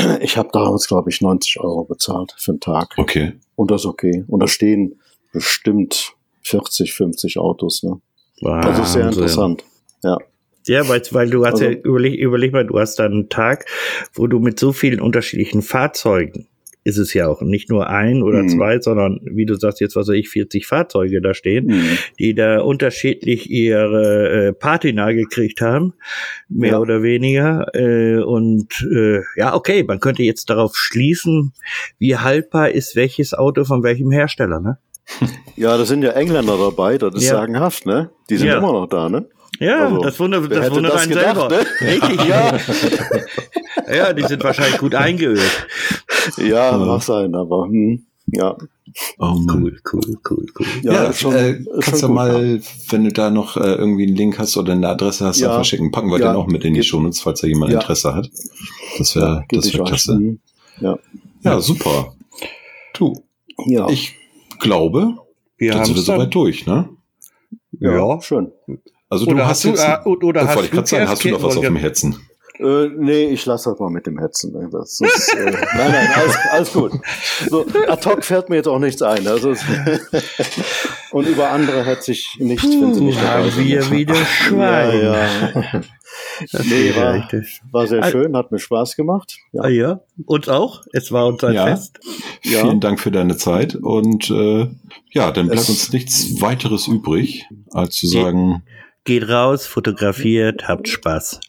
[0.00, 0.04] oh.
[0.20, 2.94] ich habe damals, glaube ich, 90 Euro bezahlt für einen Tag.
[2.96, 3.34] Okay.
[3.54, 4.24] Und das ist okay.
[4.28, 4.98] Und da stehen
[5.32, 7.82] bestimmt 40, 50 Autos.
[7.82, 8.00] Ne?
[8.40, 8.72] Wahnsinn.
[8.72, 9.64] Das ist sehr interessant.
[10.02, 10.16] Ja.
[10.68, 13.66] Ja, weil, weil du hast also, ja, überleg, überleg mal, du hast da einen Tag,
[14.14, 16.48] wo du mit so vielen unterschiedlichen Fahrzeugen
[16.88, 18.48] ist es ja auch nicht nur ein oder mhm.
[18.48, 21.98] zwei, sondern wie du sagst, jetzt was weiß ich, 40 Fahrzeuge da stehen, mhm.
[22.18, 25.92] die da unterschiedlich ihre äh, Patina gekriegt haben,
[26.48, 26.78] mehr ja.
[26.78, 27.66] oder weniger.
[27.74, 31.52] Äh, und äh, ja, okay, man könnte jetzt darauf schließen,
[31.98, 34.78] wie haltbar ist welches Auto von welchem Hersteller, ne?
[35.56, 37.36] Ja, da sind ja Engländer dabei, das ist ja.
[37.36, 38.10] sagenhaft, ne?
[38.30, 38.58] Die sind ja.
[38.58, 39.26] immer noch da, ne?
[39.58, 41.48] Ja, also, das wundert, das wundert das einen gedacht, selber.
[41.48, 41.66] Ne?
[41.80, 42.58] Richtig, ja.
[43.94, 45.66] ja, die sind wahrscheinlich gut eingeölt.
[46.36, 48.56] Ja, mag sein, aber hm, ja.
[49.18, 50.66] Oh cool, cool, cool, cool.
[50.82, 52.62] Ja, ja schon, äh, kannst du mal, ja.
[52.90, 55.52] wenn du da noch äh, irgendwie einen Link hast oder eine Adresse hast, ja.
[55.52, 55.90] verschicken.
[55.90, 56.32] Packen wir ja.
[56.32, 58.30] den auch mit in die Shownotes, falls da jemand Interesse hat.
[58.98, 60.18] Das wäre das wär klasse.
[60.18, 60.40] Mhm.
[60.80, 60.98] Ja.
[61.42, 62.14] ja, super.
[62.94, 63.22] Du,
[63.66, 63.88] ja.
[63.88, 64.14] ich
[64.58, 65.16] glaube,
[65.56, 66.88] wir sind wir soweit durch, ne?
[67.80, 68.52] Ja, ja, schön.
[69.10, 71.42] Also du oder hast, du, jetzt, äh, oder hast, ich du sagen, hast du noch
[71.42, 72.16] was auf dem Herzen?
[72.58, 74.52] Äh, nee, ich lasse das mal mit dem Hetzen.
[74.52, 74.68] Ne?
[74.70, 75.44] Das ist, äh,
[75.76, 76.92] nein, nein, alles, alles gut.
[77.48, 79.26] So, ad hoc fällt mir jetzt auch nichts ein.
[79.28, 79.50] Also,
[81.12, 83.64] und über andere hetze ich nicht, wenn sie nicht dabei sind.
[83.64, 85.02] wir wieder Schwein.
[85.02, 85.12] Ja,
[85.72, 86.60] ja.
[86.64, 87.28] nee, war,
[87.70, 89.38] war sehr schön, hat mir Spaß gemacht.
[89.52, 90.00] Ja, ah, ja.
[90.26, 90.82] uns auch.
[90.92, 91.64] Es war uns ein ja.
[91.64, 92.00] Fest.
[92.42, 92.62] Ja.
[92.62, 94.68] Vielen Dank für deine Zeit und äh,
[95.12, 98.64] ja, dann bleibt es uns nichts weiteres übrig, als zu sagen.
[99.08, 101.40] Geht raus, fotografiert, habt Spaß.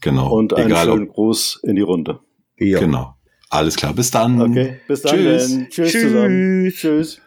[0.00, 0.30] Genau.
[0.30, 2.20] Und einen Egal, schönen Gruß in die Runde.
[2.56, 2.78] Ja.
[2.78, 3.16] Genau.
[3.50, 4.40] Alles klar, bis dann.
[4.40, 5.16] Okay, bis dann.
[5.16, 5.48] Tschüss.
[5.68, 6.70] Tschüss, Tschüss zusammen.
[6.70, 7.20] Tschüss.